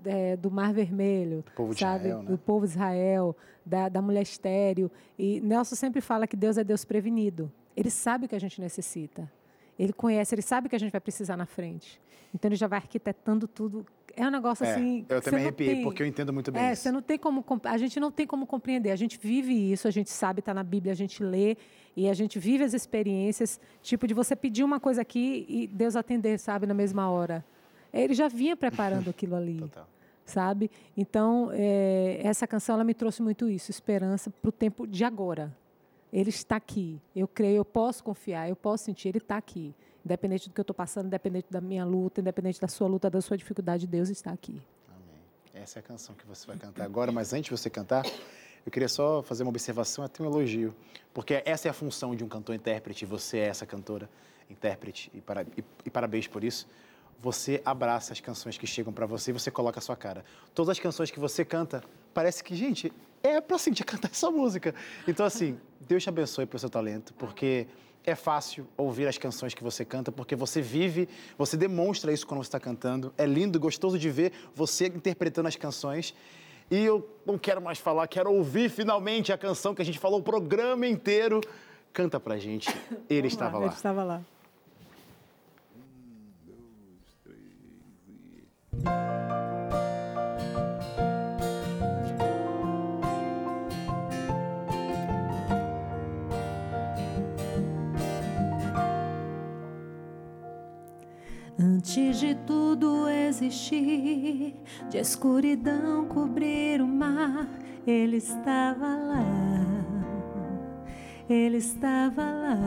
é, 0.04 0.36
do 0.36 0.50
Mar 0.50 0.72
Vermelho, 0.72 1.42
Do 1.44 1.50
povo 1.52 1.74
de 1.74 1.80
sabe? 1.80 2.04
Israel, 2.06 2.22
né? 2.22 2.30
do 2.30 2.38
povo 2.38 2.64
de 2.66 2.72
Israel, 2.72 3.36
da, 3.66 3.88
da 3.88 4.00
mulher 4.00 4.22
estéreo. 4.22 4.90
E 5.18 5.40
Nelson 5.40 5.74
sempre 5.74 6.00
fala 6.00 6.26
que 6.26 6.36
Deus 6.36 6.56
é 6.56 6.62
Deus 6.64 6.84
prevenido. 6.84 7.50
Ele 7.76 7.90
sabe 7.90 8.26
o 8.26 8.28
que 8.28 8.36
a 8.36 8.40
gente 8.40 8.60
necessita. 8.60 9.30
Ele 9.76 9.92
conhece, 9.92 10.32
ele 10.34 10.42
sabe 10.42 10.68
que 10.68 10.76
a 10.76 10.78
gente 10.78 10.92
vai 10.92 11.00
precisar 11.00 11.36
na 11.36 11.46
frente. 11.46 12.00
Então, 12.32 12.48
ele 12.48 12.56
já 12.56 12.68
vai 12.68 12.78
arquitetando 12.78 13.48
tudo. 13.48 13.84
É 14.16 14.24
um 14.24 14.30
negócio 14.30 14.64
É, 14.64 14.70
assim. 14.74 15.04
eu 15.08 15.20
também 15.20 15.40
arrepiei, 15.40 15.82
porque 15.82 16.00
eu 16.00 16.06
entendo 16.06 16.32
muito 16.32 16.52
bem 16.52 16.62
é, 16.62 16.72
isso. 16.72 16.82
você 16.82 16.92
não 16.92 17.02
tem 17.02 17.18
como 17.18 17.44
a 17.64 17.76
gente 17.76 17.98
não 17.98 18.12
tem 18.12 18.26
como 18.28 18.46
compreender. 18.46 18.92
A 18.92 18.96
gente 18.96 19.18
vive 19.20 19.52
isso, 19.72 19.88
a 19.88 19.90
gente 19.90 20.08
sabe, 20.10 20.38
está 20.38 20.54
na 20.54 20.62
Bíblia, 20.62 20.92
a 20.92 20.96
gente 20.96 21.20
lê 21.20 21.56
e 21.96 22.08
a 22.08 22.14
gente 22.14 22.38
vive 22.38 22.64
as 22.64 22.74
experiências, 22.74 23.60
tipo 23.82 24.06
de 24.06 24.14
você 24.14 24.34
pedir 24.34 24.64
uma 24.64 24.80
coisa 24.80 25.02
aqui 25.02 25.46
e 25.48 25.66
Deus 25.66 25.96
atender, 25.96 26.38
sabe, 26.38 26.66
na 26.66 26.74
mesma 26.74 27.08
hora. 27.10 27.44
Ele 27.92 28.14
já 28.14 28.28
vinha 28.28 28.56
preparando 28.56 29.08
aquilo 29.10 29.36
ali, 29.36 29.58
Total. 29.58 29.88
sabe? 30.24 30.70
Então 30.96 31.50
é, 31.52 32.20
essa 32.22 32.46
canção 32.46 32.74
ela 32.74 32.84
me 32.84 32.94
trouxe 32.94 33.22
muito 33.22 33.48
isso, 33.48 33.70
esperança 33.70 34.30
para 34.30 34.48
o 34.48 34.52
tempo 34.52 34.86
de 34.86 35.04
agora. 35.04 35.54
Ele 36.12 36.30
está 36.30 36.54
aqui. 36.54 37.00
Eu 37.14 37.26
creio, 37.26 37.56
eu 37.56 37.64
posso 37.64 38.04
confiar, 38.04 38.48
eu 38.48 38.54
posso 38.54 38.84
sentir, 38.84 39.08
Ele 39.08 39.18
está 39.18 39.36
aqui. 39.36 39.74
Independente 40.04 40.48
do 40.48 40.54
que 40.54 40.60
eu 40.60 40.62
estou 40.62 40.74
passando, 40.74 41.06
independente 41.06 41.48
da 41.50 41.60
minha 41.60 41.84
luta, 41.84 42.20
independente 42.20 42.60
da 42.60 42.68
sua 42.68 42.86
luta, 42.86 43.10
da 43.10 43.20
sua 43.20 43.36
dificuldade, 43.36 43.84
Deus 43.84 44.08
está 44.08 44.30
aqui. 44.30 44.62
Amém. 44.88 45.62
Essa 45.62 45.78
é 45.78 45.80
a 45.80 45.82
canção 45.82 46.14
que 46.14 46.24
você 46.24 46.46
vai 46.46 46.56
cantar 46.56 46.84
agora, 46.84 47.10
mas 47.10 47.32
antes 47.32 47.46
de 47.46 47.50
você 47.50 47.68
cantar, 47.68 48.04
eu 48.64 48.72
queria 48.72 48.88
só 48.88 49.22
fazer 49.22 49.42
uma 49.42 49.50
observação, 49.50 50.04
até 50.04 50.22
um 50.22 50.26
elogio, 50.26 50.74
porque 51.12 51.42
essa 51.44 51.68
é 51.68 51.70
a 51.70 51.74
função 51.74 52.14
de 52.14 52.24
um 52.24 52.28
cantor-intérprete, 52.28 53.04
você 53.04 53.38
é 53.38 53.46
essa 53.46 53.66
cantora, 53.66 54.08
intérprete, 54.48 55.10
e, 55.14 55.20
para, 55.20 55.42
e, 55.42 55.64
e 55.84 55.90
parabéns 55.90 56.26
por 56.26 56.42
isso. 56.42 56.66
Você 57.20 57.62
abraça 57.64 58.12
as 58.12 58.20
canções 58.20 58.58
que 58.58 58.66
chegam 58.66 58.92
para 58.92 59.06
você 59.06 59.30
e 59.30 59.32
você 59.32 59.50
coloca 59.50 59.78
a 59.78 59.82
sua 59.82 59.96
cara. 59.96 60.24
Todas 60.54 60.70
as 60.70 60.78
canções 60.78 61.10
que 61.10 61.18
você 61.18 61.44
canta, 61.44 61.82
parece 62.12 62.42
que, 62.42 62.54
gente, 62.54 62.92
é 63.22 63.40
para 63.40 63.56
sentir 63.58 63.84
cantar 63.86 64.10
essa 64.10 64.30
música. 64.30 64.74
Então, 65.06 65.24
assim, 65.24 65.58
Deus 65.80 66.02
te 66.02 66.08
abençoe 66.08 66.46
pelo 66.46 66.58
seu 66.58 66.68
talento, 66.70 67.14
porque 67.14 67.66
é 68.04 68.14
fácil 68.14 68.66
ouvir 68.76 69.06
as 69.08 69.16
canções 69.16 69.54
que 69.54 69.62
você 69.62 69.84
canta, 69.84 70.12
porque 70.12 70.36
você 70.36 70.60
vive, 70.60 71.08
você 71.38 71.56
demonstra 71.56 72.12
isso 72.12 72.26
quando 72.26 72.42
você 72.42 72.48
está 72.48 72.60
cantando. 72.60 73.12
É 73.16 73.24
lindo, 73.24 73.58
gostoso 73.58 73.98
de 73.98 74.10
ver 74.10 74.32
você 74.54 74.86
interpretando 74.86 75.46
as 75.48 75.56
canções. 75.56 76.14
E 76.70 76.84
eu 76.84 77.08
não 77.26 77.38
quero 77.38 77.60
mais 77.60 77.78
falar, 77.78 78.06
quero 78.08 78.32
ouvir 78.32 78.70
finalmente 78.70 79.32
a 79.32 79.38
canção 79.38 79.74
que 79.74 79.82
a 79.82 79.84
gente 79.84 79.98
falou 79.98 80.20
o 80.20 80.22
programa 80.22 80.86
inteiro. 80.86 81.40
Canta 81.92 82.18
pra 82.18 82.36
gente. 82.38 82.68
Ele 83.08 83.28
estava 83.28 83.58
lá. 83.58 83.66
Ele 83.66 83.74
estava 83.74 84.02
lá. 84.02 84.22
Antes 101.84 102.18
de 102.18 102.34
tudo 102.46 103.10
existir, 103.10 104.54
de 104.88 104.96
escuridão 104.96 106.06
cobrir 106.06 106.80
o 106.80 106.86
mar, 106.86 107.46
ele 107.86 108.16
estava 108.16 108.86
lá. 108.86 109.22
Ele 111.28 111.58
estava 111.58 112.22
lá. 112.22 112.58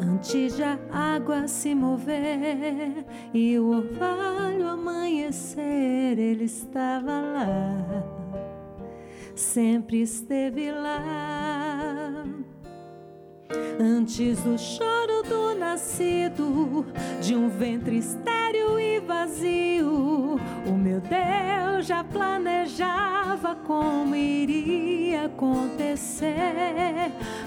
Antes 0.00 0.56
de 0.56 0.62
a 0.62 0.78
água 0.90 1.46
se 1.46 1.74
mover 1.74 3.04
e 3.34 3.58
o 3.58 3.68
orvalho 3.68 4.68
amanhecer, 4.68 6.18
ele 6.18 6.44
estava 6.44 7.12
lá. 7.12 7.76
Sempre 9.36 10.00
esteve 10.00 10.72
lá. 10.72 12.24
Antes 13.78 14.42
do 14.44 14.56
choro 14.56 15.01
nascido, 15.72 16.84
de 17.22 17.34
um 17.34 17.48
ventre 17.48 17.96
estéril 17.96 18.78
e 18.78 19.00
vazio, 19.00 20.38
o 20.66 20.72
meu 20.72 21.00
Deus 21.00 21.86
já 21.86 22.04
planejava 22.04 23.54
como 23.66 24.14
iria 24.14 25.24
acontecer. 25.24 26.34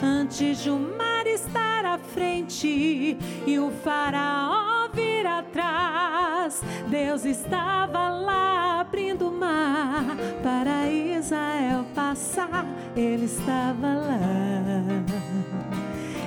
Antes 0.01 0.63
de 0.63 0.71
o 0.71 0.79
mar 0.79 1.27
estar 1.27 1.85
à 1.85 1.99
frente 1.99 3.15
e 3.45 3.59
o 3.59 3.69
faraó 3.69 4.89
vir 4.91 5.27
atrás, 5.27 6.63
Deus 6.87 7.25
estava 7.25 8.09
lá 8.09 8.79
abrindo 8.79 9.29
o 9.29 9.31
mar 9.31 10.17
para 10.41 10.89
Israel 10.89 11.85
passar. 11.93 12.65
Ele 12.95 13.25
estava 13.25 13.93
lá. 13.93 15.04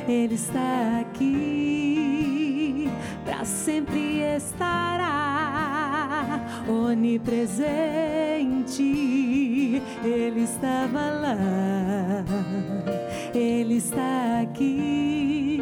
Ele 0.09 0.37
está 0.37 1.03
aqui, 1.03 2.89
para 3.27 3.45
sempre 3.45 4.23
estará 4.23 6.41
onipresente. 6.67 7.53
Ele 10.03 10.45
estava 10.45 11.11
lá, 11.11 11.37
Ele 13.35 13.77
está 13.77 14.41
aqui. 14.43 15.61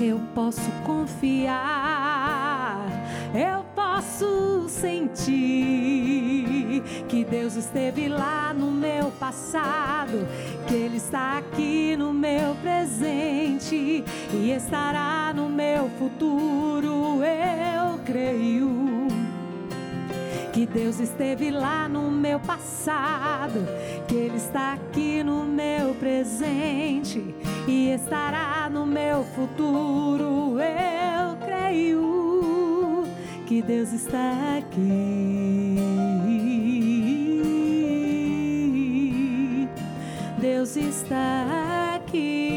Eu 0.00 0.18
posso 0.34 0.70
confiar, 0.86 2.86
eu 3.34 3.62
posso 3.74 4.66
sentir 4.66 6.55
que 7.08 7.24
Deus 7.24 7.56
esteve 7.56 8.08
lá 8.08 8.52
no 8.54 8.70
meu 8.70 9.10
passado, 9.12 10.26
que 10.66 10.74
Ele 10.74 10.96
está 10.96 11.38
aqui 11.38 11.96
no 11.96 12.12
meu 12.12 12.54
presente 12.56 14.04
e 14.32 14.50
estará 14.50 15.32
no 15.34 15.48
meu 15.48 15.88
futuro. 15.98 17.20
Eu 17.22 17.98
creio 18.04 19.06
que 20.52 20.64
Deus 20.64 21.00
esteve 21.00 21.50
lá 21.50 21.86
no 21.86 22.10
meu 22.10 22.40
passado, 22.40 23.66
que 24.08 24.14
Ele 24.14 24.36
está 24.36 24.72
aqui 24.72 25.22
no 25.22 25.44
meu 25.44 25.94
presente 25.96 27.34
e 27.68 27.90
estará 27.90 28.70
no 28.70 28.86
meu 28.86 29.22
futuro. 29.22 30.56
Eu 30.58 31.36
creio 31.44 33.04
que 33.46 33.60
Deus 33.60 33.92
está 33.92 34.56
aqui. 34.58 35.85
Está 40.76 41.94
aqui. 41.96 42.55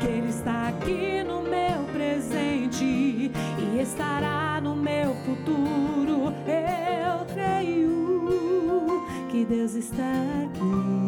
Que 0.00 0.06
Ele 0.06 0.28
está 0.28 0.68
aqui 0.68 1.22
no 1.24 1.42
meu 1.42 1.84
presente 1.92 2.84
e 2.84 3.80
estará 3.80 4.60
no 4.60 4.74
meu 4.76 5.14
futuro. 5.24 6.32
Eu 6.46 7.24
creio 7.34 9.06
que 9.30 9.44
Deus 9.44 9.74
está 9.74 10.02
aqui. 10.44 11.05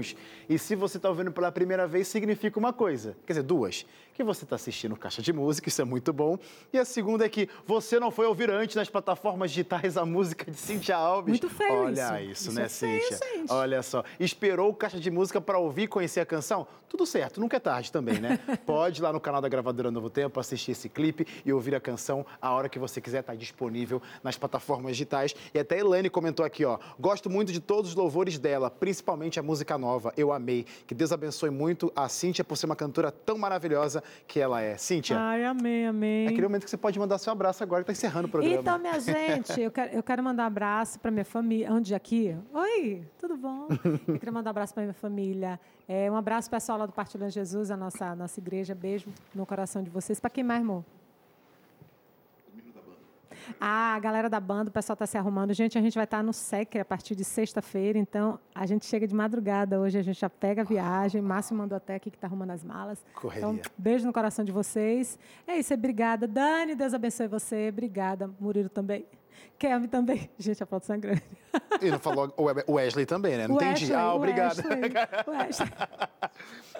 Ouvimos. 0.00 0.16
E 0.50 0.58
se 0.58 0.74
você 0.74 0.96
está 0.96 1.08
ouvindo 1.08 1.30
pela 1.30 1.52
primeira 1.52 1.86
vez, 1.86 2.08
significa 2.08 2.58
uma 2.58 2.72
coisa. 2.72 3.16
Quer 3.24 3.34
dizer, 3.34 3.44
duas. 3.44 3.86
Que 4.12 4.24
você 4.24 4.42
está 4.42 4.56
assistindo 4.56 4.96
Caixa 4.96 5.22
de 5.22 5.32
Música, 5.32 5.68
isso 5.68 5.80
é 5.80 5.84
muito 5.84 6.12
bom. 6.12 6.36
E 6.72 6.78
a 6.78 6.84
segunda 6.84 7.24
é 7.24 7.28
que 7.28 7.48
você 7.64 8.00
não 8.00 8.10
foi 8.10 8.26
ouvir 8.26 8.50
antes 8.50 8.74
nas 8.74 8.90
plataformas 8.90 9.52
digitais 9.52 9.96
a 9.96 10.04
música 10.04 10.50
de 10.50 10.56
Cíntia 10.56 10.96
Alves. 10.96 11.30
Muito 11.30 11.48
feio 11.48 11.84
Olha 11.84 12.20
isso. 12.20 12.32
isso, 12.32 12.48
Isso 12.48 12.52
né, 12.52 12.64
é 12.64 12.68
Cíntia? 12.68 13.18
gente. 13.32 13.52
Olha 13.52 13.80
só. 13.80 14.02
Esperou 14.18 14.70
o 14.70 14.74
Caixa 14.74 14.98
de 14.98 15.08
Música 15.08 15.40
para 15.40 15.56
ouvir 15.56 15.82
e 15.82 15.86
conhecer 15.86 16.18
a 16.18 16.26
canção? 16.26 16.66
Tudo 16.88 17.06
certo, 17.06 17.40
nunca 17.40 17.56
é 17.56 17.60
tarde 17.60 17.92
também, 17.92 18.18
né? 18.18 18.40
Pode 18.66 19.00
ir 19.00 19.02
lá 19.04 19.12
no 19.12 19.20
canal 19.20 19.40
da 19.40 19.48
Gravadora 19.48 19.92
Novo 19.92 20.10
Tempo 20.10 20.40
assistir 20.40 20.72
esse 20.72 20.88
clipe 20.88 21.24
e 21.46 21.52
ouvir 21.52 21.72
a 21.76 21.80
canção 21.80 22.26
a 22.42 22.52
hora 22.52 22.68
que 22.68 22.80
você 22.80 23.00
quiser. 23.00 23.20
Está 23.20 23.36
disponível 23.36 24.02
nas 24.24 24.36
plataformas 24.36 24.96
digitais. 24.96 25.32
E 25.54 25.58
até 25.60 25.76
a 25.76 25.78
Elaine 25.78 26.10
comentou 26.10 26.44
aqui, 26.44 26.64
ó. 26.64 26.80
Gosto 26.98 27.30
muito 27.30 27.52
de 27.52 27.60
todos 27.60 27.90
os 27.90 27.96
louvores 27.96 28.40
dela, 28.40 28.68
principalmente 28.68 29.38
a 29.38 29.42
música 29.42 29.78
nova. 29.78 30.12
Eu 30.16 30.32
amei. 30.32 30.39
Que 30.86 30.94
Deus 30.94 31.12
abençoe 31.12 31.50
muito 31.50 31.92
a 31.94 32.08
Cíntia 32.08 32.44
por 32.44 32.56
ser 32.56 32.66
uma 32.66 32.76
cantora 32.76 33.10
tão 33.10 33.36
maravilhosa 33.38 34.02
que 34.26 34.40
ela 34.40 34.60
é. 34.60 34.76
Cíntia, 34.76 35.18
Ai, 35.18 35.44
amém, 35.44 35.86
amém. 35.86 36.26
é 36.26 36.28
aquele 36.28 36.42
momento 36.42 36.64
que 36.64 36.70
você 36.70 36.76
pode 36.76 36.98
mandar 36.98 37.18
seu 37.18 37.32
abraço 37.32 37.62
agora, 37.62 37.84
que 37.84 37.90
está 37.90 38.06
encerrando 38.06 38.28
o 38.28 38.30
programa. 38.30 38.56
Então, 38.56 38.78
minha 38.78 38.98
gente, 39.00 39.60
eu 39.60 39.70
quero, 39.70 39.94
eu 39.94 40.02
quero 40.02 40.22
mandar 40.22 40.44
um 40.44 40.46
abraço 40.46 40.98
para 40.98 41.10
minha 41.10 41.24
família. 41.24 41.72
Onde 41.72 41.94
aqui? 41.94 42.36
Oi, 42.52 43.02
tudo 43.18 43.36
bom? 43.36 43.68
Eu 44.06 44.18
queria 44.18 44.32
mandar 44.32 44.50
um 44.50 44.52
abraço 44.52 44.74
para 44.74 44.82
minha 44.82 44.94
família. 44.94 45.58
É, 45.88 46.10
um 46.10 46.16
abraço 46.16 46.50
pessoal 46.50 46.78
lá 46.78 46.86
do 46.86 46.92
Partilhando 46.92 47.30
Jesus, 47.30 47.70
a 47.70 47.76
nossa, 47.76 48.14
nossa 48.14 48.38
igreja. 48.38 48.74
Beijo 48.74 49.08
no 49.34 49.44
coração 49.44 49.82
de 49.82 49.90
vocês. 49.90 50.20
Para 50.20 50.30
quem 50.30 50.44
mais, 50.44 50.60
amor? 50.60 50.84
Ah, 53.60 53.94
a 53.94 53.98
galera 53.98 54.28
da 54.28 54.38
banda, 54.38 54.68
o 54.70 54.72
pessoal 54.72 54.94
está 54.94 55.06
se 55.06 55.16
arrumando. 55.16 55.52
Gente, 55.54 55.78
a 55.78 55.80
gente 55.80 55.94
vai 55.94 56.04
estar 56.04 56.22
no 56.22 56.32
SEC 56.32 56.76
a 56.78 56.84
partir 56.84 57.14
de 57.14 57.24
sexta-feira, 57.24 57.98
então 57.98 58.38
a 58.54 58.66
gente 58.66 58.84
chega 58.86 59.06
de 59.06 59.14
madrugada 59.14 59.80
hoje, 59.80 59.98
a 59.98 60.02
gente 60.02 60.20
já 60.20 60.28
pega 60.30 60.62
a 60.62 60.64
viagem. 60.64 61.20
Márcio 61.22 61.56
mandou 61.56 61.76
até 61.76 61.94
aqui 61.94 62.10
que 62.10 62.16
está 62.16 62.26
arrumando 62.26 62.50
as 62.50 62.62
malas. 62.62 63.04
Correria. 63.14 63.48
Então, 63.48 63.60
beijo 63.78 64.06
no 64.06 64.12
coração 64.12 64.44
de 64.44 64.52
vocês. 64.52 65.18
É 65.46 65.56
isso, 65.58 65.72
obrigada. 65.74 66.26
Dani, 66.28 66.74
Deus 66.74 66.92
abençoe 66.94 67.26
você. 67.28 67.68
Obrigada. 67.70 68.30
Murilo 68.38 68.68
também. 68.68 69.06
Kelme 69.58 69.88
também. 69.88 70.30
Gente, 70.38 70.62
a 70.62 70.66
produção 70.66 70.96
é 70.96 70.98
grande. 70.98 71.22
E 71.80 71.90
não 71.90 71.98
falou 71.98 72.32
o 72.36 72.44
We- 72.44 72.64
o 72.66 72.72
Wesley 72.74 73.06
também, 73.06 73.36
né? 73.36 73.46
Não 73.48 73.54
O 73.56 73.58
entendi. 73.58 73.84
Wesley, 73.84 73.98
ah, 73.98 74.14
obrigado. 74.14 74.56
Wesley, 74.58 74.92
Wesley. 75.28 75.68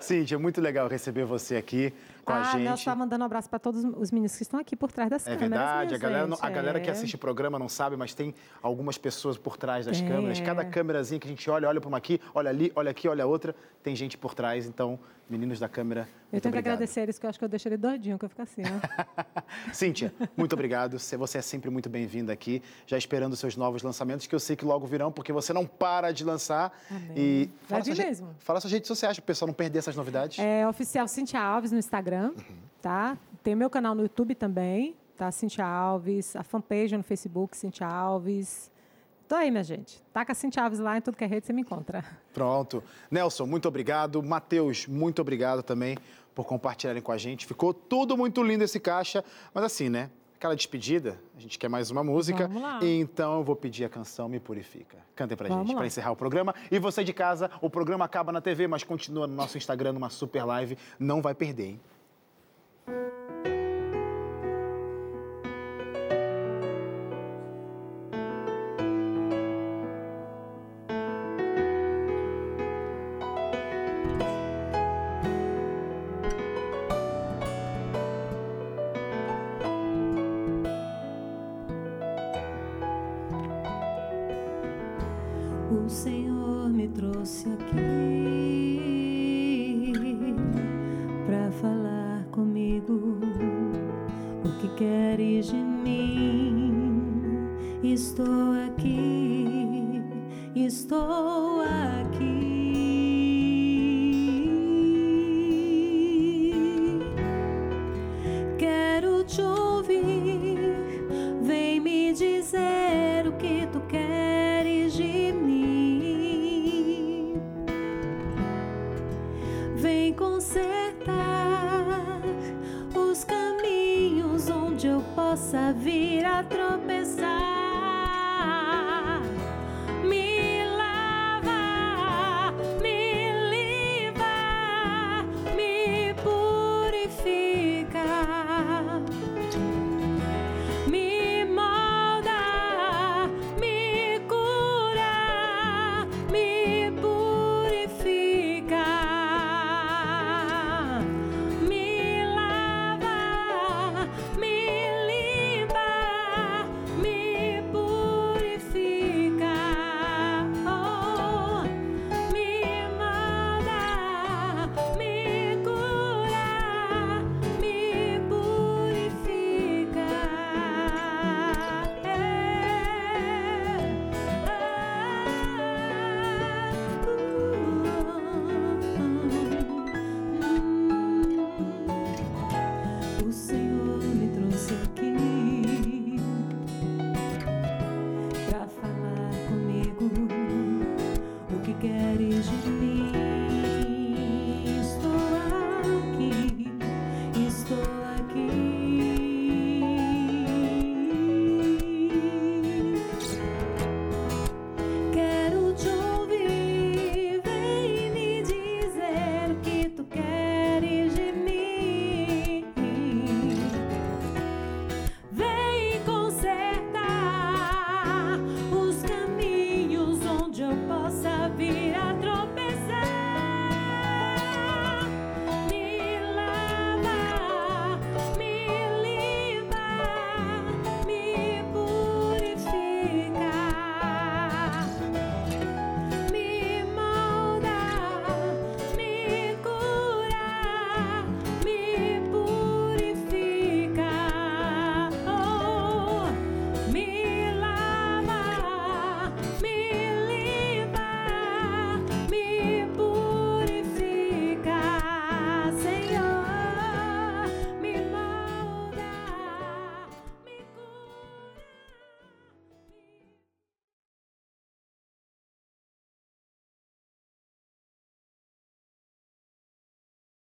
Cíntia, 0.00 0.38
muito 0.38 0.60
legal 0.60 0.88
receber 0.88 1.24
você 1.24 1.56
aqui 1.56 1.92
com 2.30 2.36
a 2.36 2.40
ah, 2.40 2.44
gente. 2.52 2.62
Nelson 2.62 2.80
está 2.80 2.94
mandando 2.94 3.22
um 3.22 3.26
abraço 3.26 3.48
para 3.50 3.58
todos 3.58 3.84
os 3.84 4.10
meninos 4.10 4.36
que 4.36 4.42
estão 4.42 4.60
aqui 4.60 4.76
por 4.76 4.90
trás 4.92 5.10
das 5.10 5.26
É 5.26 5.36
câmeras. 5.36 5.50
verdade, 5.50 5.94
a 5.94 5.98
galera, 5.98 6.28
gente, 6.28 6.38
a 6.40 6.50
galera 6.50 6.80
que 6.80 6.88
é. 6.88 6.92
assiste 6.92 7.14
o 7.14 7.18
programa 7.18 7.58
não 7.58 7.68
sabe, 7.68 7.96
mas 7.96 8.14
tem 8.14 8.34
algumas 8.62 8.96
pessoas 8.98 9.36
por 9.36 9.56
trás 9.56 9.86
das 9.86 9.98
Tem, 9.98 10.08
câmeras. 10.08 10.40
é. 10.40 10.44
Cada 10.44 10.64
câmerazinha 10.64 11.18
que 11.20 11.26
a 11.26 11.30
gente 11.30 11.48
olha, 11.50 11.68
olha 11.68 11.80
para 11.80 11.88
uma 11.88 11.98
aqui, 11.98 12.20
olha 12.34 12.50
ali, 12.50 12.72
olha 12.74 12.90
aqui, 12.90 13.08
olha 13.08 13.26
outra, 13.26 13.54
tem 13.82 13.94
gente 13.96 14.16
por 14.18 14.34
trás. 14.34 14.66
Então, 14.66 14.98
meninos 15.28 15.60
da 15.60 15.68
câmera, 15.68 16.08
Eu 16.32 16.40
tenho 16.40 16.52
que 16.52 16.58
agradecer 16.58 17.02
eles, 17.02 17.16
que 17.16 17.24
eu 17.24 17.30
acho 17.30 17.38
que 17.38 17.44
eu 17.44 17.48
deixo 17.48 17.68
ele 17.68 17.76
doidinho, 17.76 18.18
que 18.18 18.24
eu 18.24 18.28
fico 18.28 18.42
assim, 18.42 18.62
ó. 18.62 19.30
Cíntia, 19.72 20.12
muito 20.36 20.52
obrigado. 20.54 20.98
Você 20.98 21.38
é 21.38 21.42
sempre 21.42 21.70
muito 21.70 21.88
bem-vinda 21.88 22.32
aqui, 22.32 22.60
já 22.84 22.98
esperando 22.98 23.36
seus 23.36 23.56
novos 23.56 23.82
lançamentos, 23.82 24.26
que 24.26 24.34
eu 24.34 24.40
sei 24.40 24.56
que 24.56 24.64
logo 24.64 24.86
virão, 24.88 25.12
porque 25.12 25.32
você 25.32 25.52
não 25.52 25.64
para 25.64 26.10
de 26.12 26.24
lançar. 26.24 26.72
Amém. 26.90 27.12
E 27.16 27.50
vir 27.84 27.96
re- 27.96 28.04
mesmo. 28.06 28.34
Fala 28.40 28.60
suas 28.60 28.72
redes 28.72 28.88
sociais 28.88 29.16
para 29.18 29.22
o 29.22 29.26
pessoal 29.26 29.46
não 29.46 29.54
perder 29.54 29.78
essas 29.78 29.94
novidades. 29.94 30.38
É 30.40 30.66
oficial 30.66 31.06
Cintia 31.06 31.40
Alves 31.40 31.70
no 31.70 31.78
Instagram, 31.78 32.19
tá? 32.80 33.16
Tem 33.42 33.54
meu 33.54 33.70
canal 33.70 33.94
no 33.94 34.02
YouTube 34.02 34.34
também, 34.34 34.96
tá? 35.16 35.30
Cintia 35.30 35.66
Alves, 35.66 36.36
a 36.36 36.42
fanpage 36.42 36.96
no 36.96 37.02
Facebook, 37.02 37.56
Cintia 37.56 37.86
Alves. 37.86 38.70
Tô 39.28 39.36
aí, 39.36 39.50
minha 39.50 39.62
gente. 39.62 40.02
Taca 40.12 40.34
Cintia 40.34 40.64
Alves 40.64 40.80
lá 40.80 40.98
em 40.98 41.00
tudo 41.00 41.16
que 41.16 41.22
é 41.22 41.26
rede, 41.26 41.46
você 41.46 41.52
me 41.52 41.62
encontra. 41.62 42.04
Pronto. 42.34 42.82
Nelson, 43.10 43.46
muito 43.46 43.68
obrigado. 43.68 44.20
Matheus, 44.22 44.86
muito 44.86 45.22
obrigado 45.22 45.62
também 45.62 45.96
por 46.34 46.44
compartilharem 46.44 47.00
com 47.02 47.12
a 47.12 47.16
gente. 47.16 47.46
Ficou 47.46 47.72
tudo 47.72 48.16
muito 48.16 48.42
lindo 48.42 48.64
esse 48.64 48.80
caixa, 48.80 49.24
mas 49.54 49.64
assim, 49.64 49.88
né? 49.88 50.10
Aquela 50.34 50.56
despedida, 50.56 51.20
a 51.36 51.40
gente 51.40 51.58
quer 51.58 51.68
mais 51.68 51.90
uma 51.90 52.02
música. 52.02 52.48
Vamos 52.48 52.62
lá. 52.62 52.80
Então 52.82 53.38
eu 53.38 53.44
vou 53.44 53.54
pedir 53.54 53.84
a 53.84 53.90
canção 53.90 54.26
Me 54.26 54.40
Purifica. 54.40 54.96
Cantem 55.14 55.36
pra 55.36 55.48
Vamos 55.48 55.66
gente, 55.66 55.76
pra 55.76 55.86
encerrar 55.86 56.12
o 56.12 56.16
programa. 56.16 56.54
E 56.70 56.78
você 56.78 57.04
de 57.04 57.12
casa, 57.12 57.50
o 57.60 57.68
programa 57.68 58.06
acaba 58.06 58.32
na 58.32 58.40
TV, 58.40 58.66
mas 58.66 58.82
continua 58.82 59.26
no 59.26 59.34
nosso 59.34 59.58
Instagram, 59.58 59.92
numa 59.92 60.08
super 60.08 60.44
live. 60.44 60.78
Não 60.98 61.20
vai 61.20 61.34
perder, 61.34 61.64
hein? 61.66 61.80
O 85.72 85.88
Senhor 85.88 86.68
me 86.70 86.88
trouxe 86.88 87.48
aqui 87.48 88.39